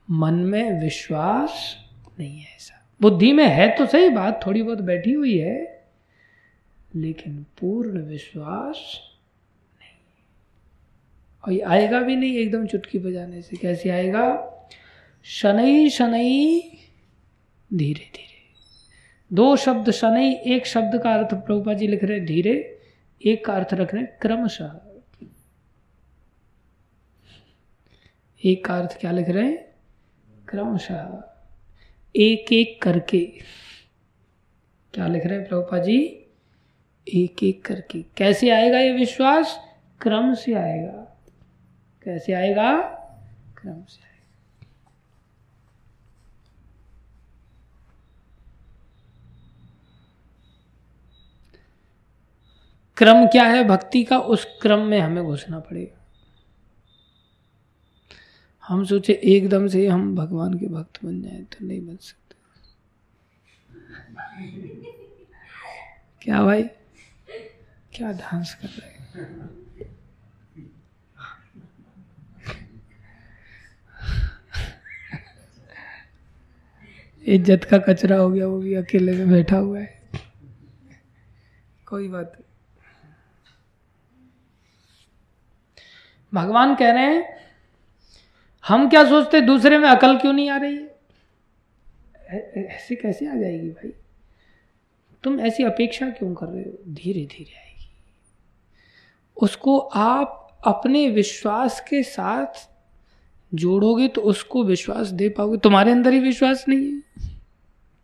मन 0.07 0.34
में 0.34 0.82
विश्वास 0.82 1.75
नहीं 2.19 2.39
है 2.39 2.55
ऐसा। 2.55 2.86
बुद्धि 3.01 3.32
में 3.32 3.47
है 3.47 3.69
तो 3.77 3.86
सही 3.86 4.09
बात, 4.09 4.39
थोड़ी 4.45 4.63
बहुत 4.63 4.82
बैठी 4.82 5.11
हुई 5.11 5.38
है, 5.38 5.86
लेकिन 6.95 7.45
पूर्ण 7.59 8.01
विश्वास 8.01 8.99
और 11.45 11.53
ये 11.53 11.59
आएगा 11.59 11.99
भी 11.99 12.15
नहीं 12.15 12.37
एकदम 12.37 12.67
चुटकी 12.67 12.99
बजाने 12.99 13.41
से। 13.41 13.57
कैसे 13.57 13.89
आएगा? 13.89 14.47
शनई 15.23 15.89
शनई, 15.89 16.59
धीरे 17.73 17.99
धीरे। 17.99 18.31
दो 19.33 19.55
शब्द 19.55 19.91
शनई, 19.91 20.33
एक 20.33 20.65
शब्द 20.65 21.01
का 21.01 21.13
अर्थ 21.13 21.33
प्रभुपा 21.33 21.73
जी 21.73 21.87
लिख 21.87 22.03
रहे 22.03 22.17
हैं 22.17 22.25
धीरे, 22.25 22.79
एक 23.25 23.45
का 23.45 23.53
अर्थ 23.53 23.73
रख 23.73 23.93
रहे 23.93 24.03
हैं 24.03 24.17
क्रमशः। 24.21 24.79
एक 28.45 28.65
का 28.65 28.77
अर्थ 28.79 28.99
क्या 28.99 29.11
लिख 29.11 29.29
रहे 29.29 29.45
हैं? 29.45 29.75
क्रमशः। 30.47 31.23
एक 32.15 32.53
एक 32.53 32.81
करके। 32.81 33.25
क्या 34.93 35.07
लिख 35.07 35.25
रहे 35.25 35.39
हैं 35.39 35.47
प्रभुपा 35.47 35.77
जी? 35.77 36.25
एक 37.07 37.43
एक 37.43 37.65
करके। 37.65 38.01
कैसे 38.17 38.49
आएगा 38.49 38.79
ये 38.79 38.91
विश्वास? 38.91 39.59
क्रम 40.01 40.33
से 40.33 40.53
आएगा। 40.53 41.01
कैसे 42.04 42.34
आएगा? 42.34 42.82
क्रम 43.58 43.84
से 43.84 44.04
आएगा। 44.04 44.12
क्रम 52.97 53.26
क्या 53.28 53.43
है? 53.43 53.64
भक्ति 53.64 54.04
का 54.04 54.18
उस 54.20 54.45
क्रम 54.62 54.80
में 54.80 54.99
हमें 54.99 55.24
घुसना 55.24 55.60
पड़ेगा 55.60 55.97
हम 58.64 58.84
सोचे 58.86 59.14
एकदम 59.14 59.68
से 59.68 59.88
हम 59.88 60.16
भगवान 60.16 60.54
के 60.54 60.68
भक्त 60.68 61.04
बन 61.06 61.22
जाए 61.22 61.41
तो 61.41 61.66
नहीं 61.66 61.88
बन 61.88 61.95
सकते। 61.95 62.36
क्या 66.22 66.43
भाई? 66.43 66.64
क्या 67.93 68.12
डांस 68.12 68.54
कर 68.54 68.68
रहे 68.68 69.70
इज़्ज़त 77.26 77.63
का 77.63 77.78
कचरा 77.78 78.17
हो 78.17 78.30
गया, 78.30 78.47
वो 78.47 78.59
भी 78.59 78.74
अकेले 78.74 79.13
में 79.13 79.30
बैठा 79.32 79.57
हुआ 79.57 79.80
है। 79.80 79.99
कोई 81.88 82.07
बात 82.07 82.38
भगवान 86.34 86.76
कह 86.76 86.91
रहे 86.91 87.05
हैं, 87.05 87.24
हम 88.65 88.89
क्या 88.89 89.03
सोचते 89.09 89.41
दूसरे 89.41 89.78
में 89.78 89.89
अकल 89.89 90.17
क्यों 90.17 90.34
नहीं 90.34 90.49
आ 90.49 90.57
रही 90.57 90.76
है? 90.76 90.89
ऐसे 92.57 92.95
कैसे 92.95 93.28
आ 93.28 93.36
जाएगी 93.36 93.69
भाई? 93.69 93.91
तुम 95.24 95.39
ऐसी 95.39 95.63
अपेक्षा 95.63 96.09
क्यों 96.09 96.34
कर 96.36 96.45
रहे 96.45 96.63
हो? 96.63 96.78
धीरे 96.88 97.26
धीरे 97.26 97.57
आएगी। 97.57 97.89
उसको 99.38 99.78
आप 99.80 100.57
अपने 100.67 101.09
विश्वास 101.09 101.80
के 101.80 102.03
साथ 102.03 102.70
जोड़ोगे 103.54 104.08
तो 104.08 104.22
उसको 104.22 104.64
विश्वास 104.64 105.08
दे 105.08 105.30
पाओगे। 105.30 105.58
तुम्हारे 105.58 105.91
अंदर 105.91 106.14
ही 106.14 106.20
विश्वास 106.20 106.66
नहीं 106.68 106.91
है। 106.91 106.99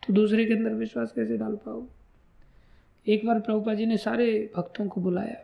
तो 0.08 0.14
दूसरे 0.14 0.45
के 0.45 0.54
अंदर 0.54 0.74
विश्वास 0.74 1.12
कैसे 1.12 1.38
डाल 1.38 1.56
पाओगे? 1.56 3.14
एक 3.14 3.26
बार 3.26 3.39
प्रभुपा 3.39 3.74
जी 3.74 3.86
ने 3.86 3.98
सारे 3.98 4.52
भक्तों 4.58 4.88
को 4.88 5.02
बुलाया। 5.02 5.43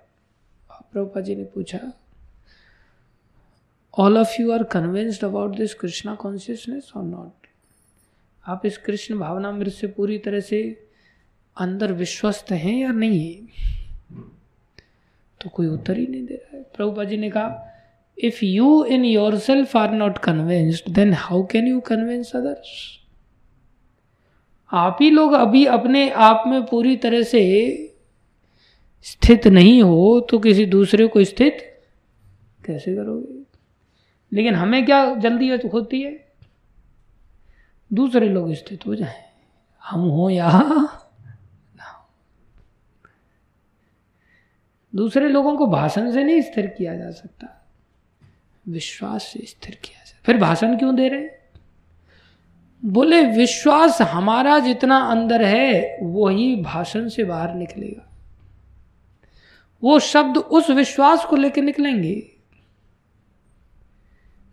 प्रभुपा 0.94 1.22
जी 1.22 1.36
ने 1.36 1.44
पूछा 1.44 1.80
all 3.98 4.18
of 4.18 4.42
you 4.42 4.52
are 4.52 4.64
convinced 4.64 5.24
about 5.24 5.58
this 5.58 5.74
Krishna 5.74 6.16
consciousness 6.16 6.92
और 6.96 7.04
नॉट 7.04 7.48
आप 8.48 8.66
इस 8.66 8.78
कृष्ण 8.78 9.20
भावना 9.20 9.52
मृत 9.52 9.74
से 9.74 9.88
पूरी 9.88 10.18
तरह 10.18 10.40
से 10.40 10.88
अंदर 11.58 11.94
विश्वस्त 11.94 12.52
हैं 12.52 12.76
या 12.76 12.92
नहीं 12.92 13.36
है? 13.36 13.42
तो 15.42 15.50
कोई 15.50 15.68
उत्तर 15.68 15.98
ही 15.98 16.08
नहीं 16.08 16.26
दे 16.26 16.36
रहा 16.36 16.58
है। 16.58 16.64
प्रभुपा 16.64 17.04
जी 17.04 17.18
ने 17.18 17.30
कहा 17.30 17.73
you 18.44 18.84
in 18.84 19.06
yourself 19.38 19.78
are 19.78 19.92
not 19.92 20.18
convinced 20.18 20.92
then 20.94 21.14
how 21.14 21.46
can 21.46 21.68
you 21.68 21.80
convince 21.80 22.36
others 22.36 23.00
आप 24.72 24.98
ही 25.02 25.10
लोग 25.10 25.34
अभी 25.34 25.66
अपने 25.66 26.10
आप 26.10 26.44
में 26.48 26.66
पूरी 26.66 26.98
तरह 26.98 27.24
से 27.24 27.44
स्थित 29.02 29.48
नहीं 29.48 29.84
हो 29.84 30.28
तो 30.30 30.40
किसी 30.40 30.66
दूसरे 30.66 31.08
को 31.08 31.24
स्थित 31.24 31.58
कैसे 32.66 32.96
करोगे? 32.96 33.44
लेकिन 34.34 34.54
हमें 34.54 34.86
क्या 34.86 35.16
जल्दी 35.16 35.50
होती 35.50 36.02
है? 36.02 36.34
दूसरे 37.94 38.30
लोग 38.30 38.54
स्थित 38.54 38.88
हो 38.88 38.96
जाए। 38.96 39.24
हम 39.84 40.00
हो 40.00 40.30
या 40.30 40.62
दूसरे 44.96 45.30
लोगों 45.30 45.58
को 45.58 45.68
भाषण 45.68 46.12
से 46.12 46.24
नहीं 46.24 46.42
स्थिर 46.42 46.68
किया 46.68 46.96
जा 46.96 47.12
सकता। 47.12 47.63
विश्वास 48.70 49.24
से 49.24 49.46
स्थिर 49.46 49.76
किया 49.76 50.04
जाए। 50.06 50.20
फिर 50.26 50.38
भाषण 50.38 50.78
क्यों 50.78 50.96
दे 50.96 51.08
रहे 51.10 51.20
हैं? 51.20 51.44
बोले, 52.86 53.24
विश्वास 53.24 54.02
हमारा 54.02 54.60
जितना 54.60 54.98
अंदर 54.98 55.44
है, 55.44 55.98
वही 56.02 56.56
भाषण 56.56 57.08
से 57.08 57.24
बाहर 57.24 57.54
निकलेगा। 57.54 58.10
वो 59.84 60.00
शब्द 60.00 60.38
उस 60.38 60.70
विश्वास 60.70 61.26
को 61.26 61.36
लेकर 61.36 61.62
निकलेंगे। 61.62 62.30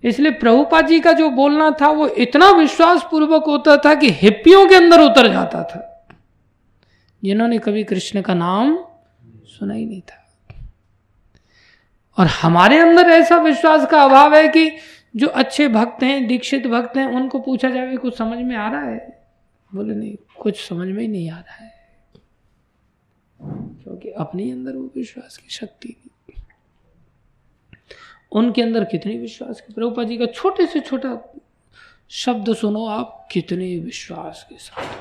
इसलिए 0.05 0.33
प्रभुपा 0.33 0.81
जी 0.81 1.01
का 1.01 1.13
जो 1.13 1.31
बोलना 1.31 1.77
था, 1.81 1.89
वो 1.89 2.09
इतना 2.09 2.51
विश्वास 2.51 3.03
पूर्वक 3.11 3.45
होता 3.45 3.77
था 3.77 3.95
कि 3.95 4.11
हिप्पियों 4.11 4.69
के 4.69 4.75
अंदर 4.75 5.01
उतर 5.01 5.33
जाता 5.33 5.65
था, 5.65 6.09
जिन्होंने 7.25 7.59
कभी 7.59 7.85
कृष्ण 7.85 8.23
का 8.23 8.35
नाम 8.35 8.85
सुना 9.45 9.75
ही 9.75 9.87
नहीं 9.87 10.01
था। 10.01 10.20
और 12.19 12.27
हमारे 12.27 12.79
अंदर 12.79 13.03
ऐसा 13.03 13.37
विश्वास 13.37 13.91
का 13.91 14.03
अभाव 14.03 14.35
है 14.35 14.49
कि 14.49 14.73
जो 15.17 15.27
अच्छे 15.27 15.69
भक्त 15.69 16.03
हैं, 16.03 16.27
दीक्षित 16.27 16.67
भक्त 16.67 16.97
हैं, 16.97 17.07
उनको 17.07 17.41
पूछा 17.41 17.71
जाए 17.71 17.97
कुछ 17.97 18.19
समझ 18.19 18.39
में 18.39 18.57
आ 18.57 18.71
रहा 18.71 18.83
है? 18.83 19.27
बोले, 19.75 19.95
नहीं, 19.95 20.17
कुछ 20.39 20.69
समझ 20.69 20.89
में 20.89 21.03
ही 21.03 21.09
नहीं 21.09 21.31
आ 21.31 21.39
रहा 21.39 21.65
है। 21.65 21.81
क्योंकि 23.43 24.11
अपने 24.11 24.51
अंदर 24.51 24.73
वो 24.73 24.91
विश्वास 24.97 25.37
की 25.37 25.49
शक्ति 25.49 25.89
नहीं। 25.89 26.43
उनके 28.33 28.63
अंदर 28.63 28.85
कितने 28.85 29.19
विश्वास 29.19 29.61
की, 29.61 29.73
प्रभुपा 29.73 30.05
जी 30.05 30.17
का 30.17 30.27
छोटे 30.27 30.67
से 30.67 30.81
छोटा 30.81 31.35
शब्द 32.11 32.55
सुनो, 32.57 32.87
आप 32.87 33.29
कितने 33.33 33.79
विश्वास 33.79 34.47
के 34.49 34.57
साथ 34.59 34.95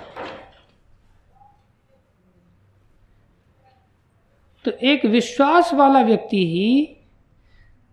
तो 4.65 4.71
एक 4.71 5.05
विश्वास 5.05 5.73
वाला 5.73 6.01
व्यक्ति 6.01 6.37
ही 6.37 6.95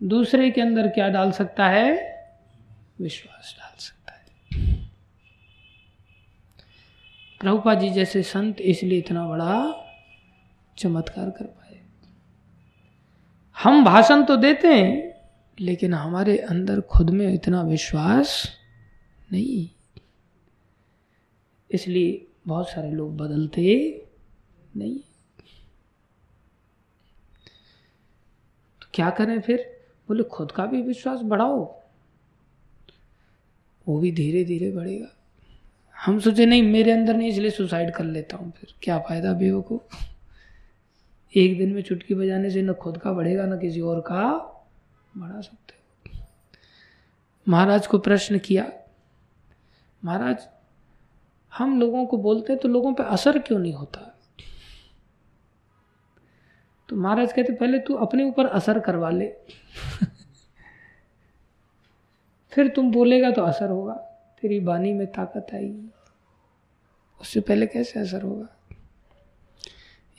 दूसरे 0.03 0.51
के 0.51 0.61
अंदर 0.61 0.89
क्या 0.89 1.09
डाल 1.09 1.33
सकता 1.33 1.69
है? 1.69 2.17
विश्वास 3.01 3.57
डाल 3.59 3.79
सकता 3.79 4.13
है। 4.13 4.27
प्रभुपा 7.41 7.75
जी 7.75 7.91
जैसे 7.91 8.23
संत 8.23 8.61
इसलिए 8.61 8.99
इतना 8.99 9.29
बड़ा 9.29 9.83
चमत्कार 10.79 11.31
कर 11.31 11.45
पाए। 11.45 11.83
हम 13.57 13.85
भाषण 13.85 14.25
तो 14.25 14.37
देते 14.37 14.69
हैं, 14.69 15.15
लेकिन 15.61 15.95
हमारे 15.95 16.39
अंदर 16.39 16.81
खुद 16.81 17.11
में 17.11 17.35
इतना 17.35 17.63
विश्वास 17.63 18.51
नहीं। 19.33 19.69
इसलिए 21.71 22.27
बहुत 22.47 22.69
सारे 22.69 22.91
लोग 22.91 23.17
बदलते 23.17 24.03
नहीं। 24.77 24.99
तो 28.83 28.87
क्या 28.95 29.11
करें 29.11 29.41
फिर? 29.41 29.76
बोले, 30.09 30.23
खुद 30.23 30.53
का 30.53 30.67
भी 30.67 30.83
विश्वास 30.83 31.21
बढ़ाओ। 31.21 31.83
वो 33.89 33.99
भी 33.99 34.13
धीरे 34.13 34.45
धीरे 34.45 34.71
बढ़ेगा। 34.71 35.07
हम 35.97 36.19
सोचे, 36.21 36.47
नहीं, 36.47 36.63
मेरे 36.63 36.93
अंदर 36.93 37.17
नहीं, 37.17 37.29
इसलिए 37.29 37.51
सुसाइड 37.51 37.95
कर 37.95 38.05
लेता 38.05 38.37
हूँ 38.37 38.53
फिर। 38.53 38.75
क्या 38.83 38.99
फ़ायदा 38.99 39.33
बेवकूफ़? 39.33 39.97
एक 41.35 41.59
दिन 41.59 41.73
में 41.73 41.83
चुटकी 41.83 42.15
बजाने 42.15 42.51
से 42.51 42.63
न 42.63 42.73
खुद 42.73 42.99
का 42.99 43.13
बढ़ेगा, 43.13 43.47
न 43.47 43.59
किसी 43.59 43.81
और 43.81 44.01
का 44.01 44.23
बढ़ा 45.17 45.41
सकते 45.41 45.75
हो। 45.75 46.25
महाराज 47.49 47.87
को 47.87 47.99
प्रश्न 47.99 48.39
किया, 48.39 48.73
महाराज, 50.05 50.49
हम 51.53 51.81
लोगों 51.81 52.07
को 52.07 52.17
बोलते 52.17 52.53
हैं 52.53 52.63
तो 52.63 52.69
लोगों 52.69 52.95
पे 52.95 53.03
असर 53.03 53.39
क्यों 53.39 53.59
नहीं 53.59 53.73
होता? 53.73 54.16
तो 56.89 56.97
महाराज 56.97 57.33
कहते, 57.33 57.53
पहले 57.53 57.79
तू 57.79 57.95
अपने 57.95 58.25
ऊपर 58.25 58.47
असर 58.47 58.79
करवा 58.81 59.11
ले। 59.11 59.33
फिर 62.53 62.69
तुम 62.69 62.91
बोलेगा 62.93 63.31
तो 63.31 63.43
असर 63.43 63.71
होगा। 63.71 63.95
तेरी 64.43 64.61
बानी 64.61 64.93
में 64.93 65.07
ताकत 65.07 65.47
आएगी 65.55 65.91
उससे 67.21 67.41
पहले 67.41 67.67
कैसे 67.67 68.01
असर 68.01 68.23
होगा? 68.23 68.47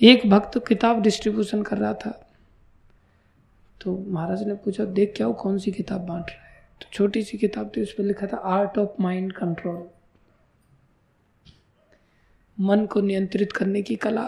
एक 0.02 0.30
भक्त 0.30 0.58
किताब 0.68 1.02
डिस्ट्रीब्यूशन 1.02 1.64
कर 1.64 1.78
रहा 1.78 1.94
था। 1.94 2.12
तो 3.82 3.98
महाराज 4.08 4.44
ने 4.44 4.54
पूछा, 4.54 4.86
देख 4.86 5.14
क्या 5.18 5.28
वो 5.28 5.34
कौन 5.34 5.58
सी 5.58 5.72
किताब 5.72 6.02
बांट 6.02 6.30
रहा 6.30 6.46
है? 6.46 6.66
तो 6.82 6.90
छोटी 6.94 7.24
सी 7.24 7.38
किताब 7.38 7.72
थी 7.78 7.82
उस 7.82 7.94
पर 7.94 8.04
लिखा 8.04 8.28
था 8.28 8.38
आर्ट 8.38 8.78
ऑफ़ 8.78 9.02
माइंड 9.02 9.34
कंट्रोल 9.34 9.88
मन 12.58 12.86
को 12.86 13.02
नियंत्रित 13.02 13.52
करने 13.52 13.82
की 13.82 13.96
कला। 13.96 14.28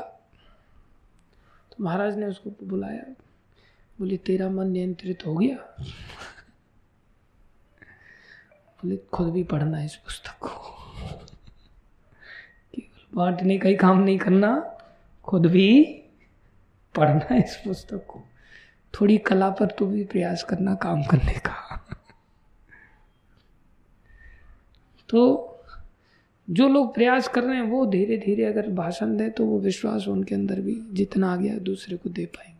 महाराज 1.81 2.17
ने 2.17 2.25
उसको 2.25 2.49
बुलाया। 2.63 3.03
बोले, 3.99 4.17
तेरा 4.17 4.49
मन 4.49 4.67
नियंत्रित 4.67 5.25
हो 5.25 5.37
गया? 5.37 5.55
बोले, 8.83 8.97
खुद 8.97 9.33
भी 9.33 9.43
पढ़ना 9.43 9.83
इस 9.83 9.95
पुस्तक 9.95 10.31
को। 10.31 10.69
बांटने 13.15 13.57
का 13.57 13.69
ही 13.69 13.75
काम 13.75 13.99
नहीं 13.99 14.17
करना, 14.17 14.77
खुद 15.23 15.45
भी 15.45 16.01
पढ़ना 16.95 17.35
इस 17.35 17.55
पुस्तक 17.55 18.05
को। 18.07 18.21
थोड़ी 18.93 19.17
कला 19.17 19.49
पर 19.49 19.65
तो 19.65 19.85
भी 19.85 20.03
प्रयास 20.03 20.43
करना 20.43 20.75
काम 20.75 21.03
करने 21.03 21.33
का। 21.33 21.85
तो 25.09 25.48
जो 26.49 26.67
लोग 26.67 26.95
प्रयास 26.95 27.27
कर 27.27 27.43
रहे 27.43 27.55
हैं, 27.55 27.63
वो 27.63 27.85
धीरे 27.85 28.17
धीरे 28.17 28.45
अगर 28.45 28.67
भाषण 28.67 29.17
दें 29.17 29.31
तो 29.31 29.45
वो 29.45 29.59
विश्वास 29.59 30.07
उनके 30.07 30.35
अंदर 30.35 30.61
भी 30.61 30.79
जितना 30.93 31.33
आ 31.33 31.35
गया 31.35 31.57
दूसरे 31.57 31.97
को 31.97 32.09
दे 32.09 32.25
पाएँगे। 32.25 32.59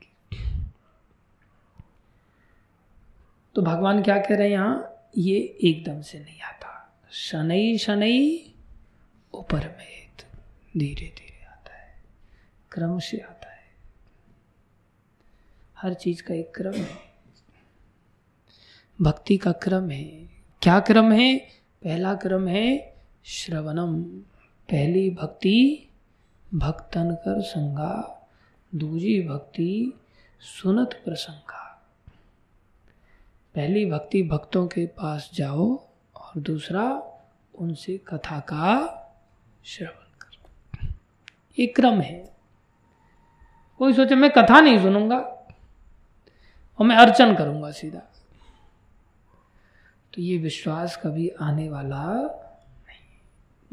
तो 3.55 3.61
भगवान 3.61 4.03
क्या 4.03 4.17
कह 4.17 4.35
रहे 4.35 4.43
हैं 4.43 4.51
यहाँ? 4.51 4.95
ये 5.17 5.57
एकदम 5.63 6.01
से 6.01 6.19
नहीं 6.19 6.41
आता। 6.41 6.99
शनई 7.11 7.77
शनई 7.77 8.53
ऊपर 9.33 9.59
में 9.59 9.99
धीरे 10.77 11.05
धीरे 11.05 11.45
आता 11.45 11.73
है। 11.73 12.03
क्रम 12.71 12.99
से 12.99 13.17
आता 13.17 13.51
है। 13.51 13.59
हर 15.77 15.93
चीज़ 15.93 16.23
का 16.23 16.33
एक 16.33 16.55
क्रम 16.55 16.73
है। 16.73 16.97
भक्ति 19.01 19.37
का 19.37 19.51
क्रम 19.51 19.89
है। 19.89 20.29
क्या 20.61 20.79
क्रम 20.79 21.11
है? 21.11 21.37
पहला 21.83 22.15
क्रम 22.15 22.47
है 22.47 22.99
श्रवणम। 23.26 24.03
पहली 24.70 25.09
भक्ति 25.09 25.89
भक्तन 26.53 27.11
कर 27.11 27.41
संगा। 27.41 28.28
दूजी 28.76 29.28
भक्ति, 29.28 29.99
सुनत 30.41 31.01
प्रसंगा। 31.05 31.89
पहली 33.55 33.86
भक्ति 33.86 34.24
भक्तों 34.24 34.67
के 34.67 34.86
पास 34.86 35.32
जाओ 35.34 35.76
और 36.15 36.41
दूसरा 36.41 37.03
उनसे 37.55 37.97
कथा 37.97 38.39
का 38.39 38.95
श्रवण 39.65 40.20
करो। 40.22 40.88
ये 41.59 41.67
क्रम 41.67 42.01
है। 42.01 42.34
कोई 43.78 43.93
सोचे, 43.93 44.15
मैं 44.15 44.32
कथा 44.32 44.61
नहीं 44.61 44.80
सुनूँगा 44.80 45.17
और 46.80 46.86
मैं 46.86 46.95
अर्चन 46.95 47.36
करूँगा 47.36 47.72
सीधा। 47.72 47.99
तो 50.13 50.22
ये 50.22 50.38
विश्वास 50.38 51.01
कभी 51.03 51.30
आने 51.30 51.70
वाला 51.70 52.36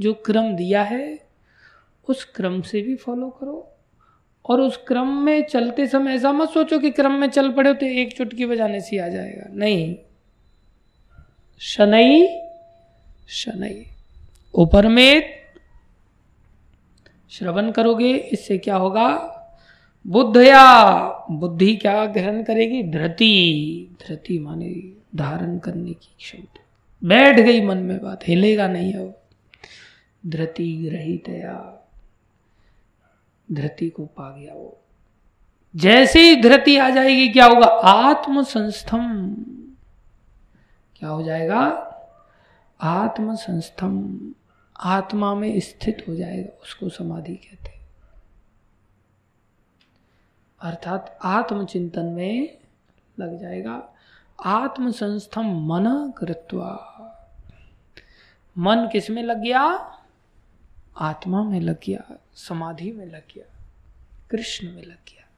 जो 0.01 0.15
क्रम 0.15 0.57
दिया 0.57 0.83
है, 0.83 1.27
उस 2.09 2.25
क्रम 2.25 2.63
से 2.63 2.81
भी 2.81 2.97
फॉलो 2.97 3.29
करो। 3.29 3.73
और 4.49 4.61
उस 4.61 4.77
क्रम 4.77 5.07
में 5.07 5.45
चलते 5.45 5.87
समय 5.87 6.13
ऐसा 6.13 6.33
मत 6.33 6.49
सोचो 6.49 6.79
कि 6.79 6.91
क्रम 6.91 7.13
में 7.13 7.29
चल 7.29 7.53
पड़े 7.53 7.71
हो 7.71 7.75
तो 7.75 7.87
एक 7.87 8.17
चुटकी 8.17 8.47
बजाने 8.47 8.81
से 8.81 8.99
आ 8.99 9.09
जाएगा। 9.09 9.47
नहीं। 9.53 9.97
शनई 11.59 12.41
शनई। 13.29 13.87
ऊपर 14.55 14.89
में 14.89 15.31
श्रवण 17.31 17.71
करोगे, 17.71 18.15
इससे 18.15 18.59
क्या 18.59 18.77
होगा? 18.77 19.33
बुद्धया, 20.07 21.03
बुद्धि 21.31 21.77
क्या 21.77 22.07
ग्रहण 22.07 22.43
करेगी? 22.43 22.83
धृति। 22.83 23.89
धृति 24.07 24.39
माने 24.39 24.93
धारण 25.17 25.59
करने 25.59 25.91
की 25.91 26.09
क्षमता। 26.19 26.61
बैठ 27.05 27.41
गई 27.41 27.61
मन 27.61 27.77
में 27.77 28.03
बात, 28.03 28.29
हिलेगा 28.29 28.69
नहीं 28.69 28.95
अब। 28.95 29.23
धृति 30.27 30.89
ग्रहितया 30.91 31.87
धृति 33.53 33.91
को 33.91 34.07
पा 34.07 34.37
गया 34.37 34.55
वो। 34.55 34.81
जैसे 35.77 36.21
ही 36.21 36.43
धृति 36.43 36.77
आ 36.77 36.91
जाएगी, 36.91 37.29
क्या 37.29 37.47
होगा? 37.47 37.67
आत्म 37.67 38.43
संस्थम 38.43 39.35
क्या 40.97 41.09
हो 41.09 41.23
जाएगा? 41.23 41.83
आत्म 42.81 43.35
संस्थम 43.35 44.19
आत्मा 44.81 45.35
में 45.35 45.61
स्थित 45.61 46.05
हो 46.09 46.15
जाएगा, 46.15 46.59
उसको 46.63 46.89
समाधि 46.89 47.35
कहते 47.35 47.69
हैं। 47.69 47.89
अर्थात 50.61 51.19
आत्मचिंतन 51.25 52.05
में 52.05 52.59
लग 53.19 53.41
जाएगा। 53.41 53.89
आत्म 54.45 54.91
संस्थम 54.91 55.43
मन 55.43 56.13
कृत्वा 56.19 56.93
मन 58.59 58.89
किसमें 58.93 59.23
लग 59.23 59.39
गया? 59.39 59.96
आत्मा 60.97 61.43
में 61.43 61.61
लग 61.61 61.79
गया, 61.87 62.19
समाधि 62.35 62.93
में 62.93 63.07
लग 63.07 63.23
गया, 63.35 63.57
कृष्ण 64.31 64.73
में 64.73 64.83
लग 64.83 64.97
गया। 64.97 65.29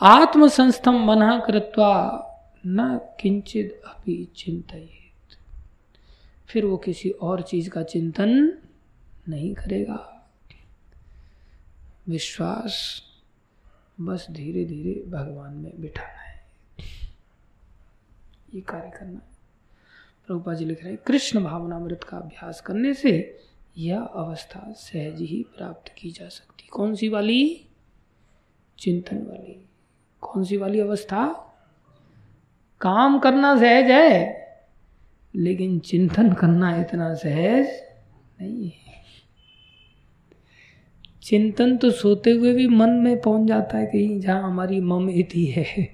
आत्म 0.00 0.48
संस्थम 0.48 0.92
मन 0.92 1.42
कृत्वा 1.46 2.20
न 2.66 3.00
किंचित 3.20 3.82
अभी 3.86 4.28
चिंतित 4.36 4.90
फिर 6.48 6.64
वो 6.64 6.76
किसी 6.76 7.10
और 7.10 7.42
चीज़ 7.42 7.70
का 7.70 7.82
चिंतन 7.82 8.58
नहीं 9.28 9.54
करेगा। 9.54 10.28
विश्वास 12.08 13.02
बस 14.00 14.26
धीरे 14.30 14.64
धीरे 14.64 15.10
भगवान 15.10 15.54
में 15.54 15.80
बिठाना 15.80 16.20
है। 16.20 16.44
ये 18.54 18.60
कार्य 18.60 18.90
करना 18.90 19.12
है। 19.12 19.34
प्रभुपा 20.26 20.54
जी 20.54 20.64
लिख 20.64 20.84
रहे 20.84 20.92
हैं, 20.92 21.02
कृष्ण 21.06 21.44
भावनामृत 21.44 22.04
का 22.04 22.16
अभ्यास 22.16 22.60
करने 22.60 22.94
से 22.94 23.40
यह 23.76 24.00
अवस्था 24.00 24.72
सहज 24.72 25.20
ही 25.20 25.44
प्राप्त 25.56 25.92
की 25.98 26.10
जा 26.10 26.28
सकती। 26.28 26.66
कौन 26.66 26.94
सी 26.94 27.08
वाली? 27.08 27.66
चिंतन 28.78 29.16
वाली। 29.16 29.68
कौन 30.22 30.44
सी 30.44 30.56
वाली 30.56 30.80
अवस्था? 30.80 31.26
काम 32.80 33.18
करना 33.18 33.54
सहज 33.56 33.90
है, 33.90 34.44
लेकिन 35.34 35.78
चिंतन 35.78 36.32
करना 36.32 36.76
इतना 36.76 37.14
सहज 37.14 37.66
नहीं 38.40 38.68
है। 38.68 39.02
चिंतन 41.22 41.76
तो 41.76 41.90
सोते 41.90 42.30
हुए 42.30 42.52
भी 42.52 42.66
मन 42.66 42.90
में 42.90 43.20
पहुँच 43.20 43.48
जाता 43.48 43.78
है 43.78 43.86
कहीं 43.86 44.20
जहाँ 44.20 44.42
हमारी 44.42 44.80
मम 44.80 45.08
इति 45.10 45.44
है। 45.46 45.88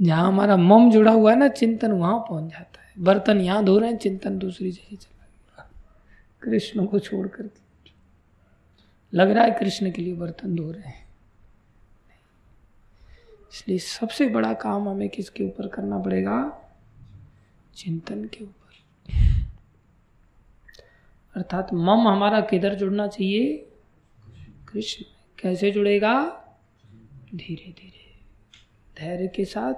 जहाँ 0.00 0.26
हमारा 0.28 0.56
मम 0.56 0.90
जुड़ा 0.90 1.12
हुआ 1.12 1.32
है 1.32 1.38
ना, 1.38 1.48
चिंतन 1.48 1.92
वहाँ 1.92 2.18
पहुँच 2.18 2.50
जाता 2.52 2.82
है। 2.82 3.04
बर्तन 3.04 3.40
यहाँ 3.40 3.64
धो 3.64 3.78
रहे 3.78 3.90
हैं, 3.90 3.98
चिंतन 3.98 4.38
दूसरी 4.38 4.70
जगह 4.70 4.96
चला। 4.96 5.17
कृष्ण 6.42 6.86
को 6.86 6.98
छोड़ 6.98 7.28
करके 7.28 7.68
लग 9.14 9.30
रहा 9.30 9.44
है 9.44 9.50
कृष्ण 9.50 9.90
के 9.90 10.02
लिए 10.02 10.14
बर्तन 10.14 10.56
धो 10.56 10.70
रहे 10.70 10.82
हैं। 10.82 11.08
इसलिए 13.52 13.78
सबसे 13.78 14.28
बड़ा 14.28 14.52
काम 14.52 14.88
हमें 14.88 15.08
किसके 15.08 15.44
ऊपर 15.44 15.68
करना 15.68 15.98
पड़ेगा? 15.98 16.64
चिंतन 17.76 18.24
के 18.24 18.44
ऊपर। 18.44 18.54
अर्थात 21.36 21.74
मम 21.74 22.08
हमारा 22.08 22.40
किधर 22.40 22.74
जुड़ना 22.74 23.06
चाहिए? 23.06 23.56
कृष्ण। 24.68 25.04
कैसे 25.38 25.70
जुड़ेगा? 25.70 26.44
धीरे 27.34 27.72
धीरे 27.72 28.18
धैर्य 28.98 29.28
के 29.28 29.44
साथ, 29.44 29.74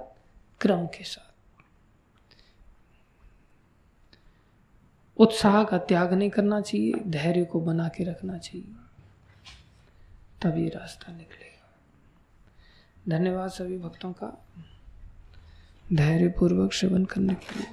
क्रम 0.61 0.85
के 0.85 1.03
साथ। 1.03 1.30
उत्साह 5.17 5.63
का 5.63 5.77
त्याग 5.77 6.13
नहीं 6.13 6.29
करना 6.29 6.61
चाहिए, 6.61 6.93
धैर्य 6.93 7.45
को 7.45 7.61
बना 7.61 7.87
के 7.87 8.03
रखना 8.03 8.37
चाहिए। 8.37 8.67
तभी 10.41 10.69
रास्ता 10.69 11.13
निकलेगा। 11.13 11.77
धन्यवाद 13.09 13.49
सभी 13.49 13.77
भक्तों 13.77 14.11
का 14.11 14.45
धैर्य 15.93 16.27
पूर्वक 16.27 16.73
सेवन 16.73 17.05
करने 17.05 17.33
के 17.33 17.59
लिए। 17.59 17.67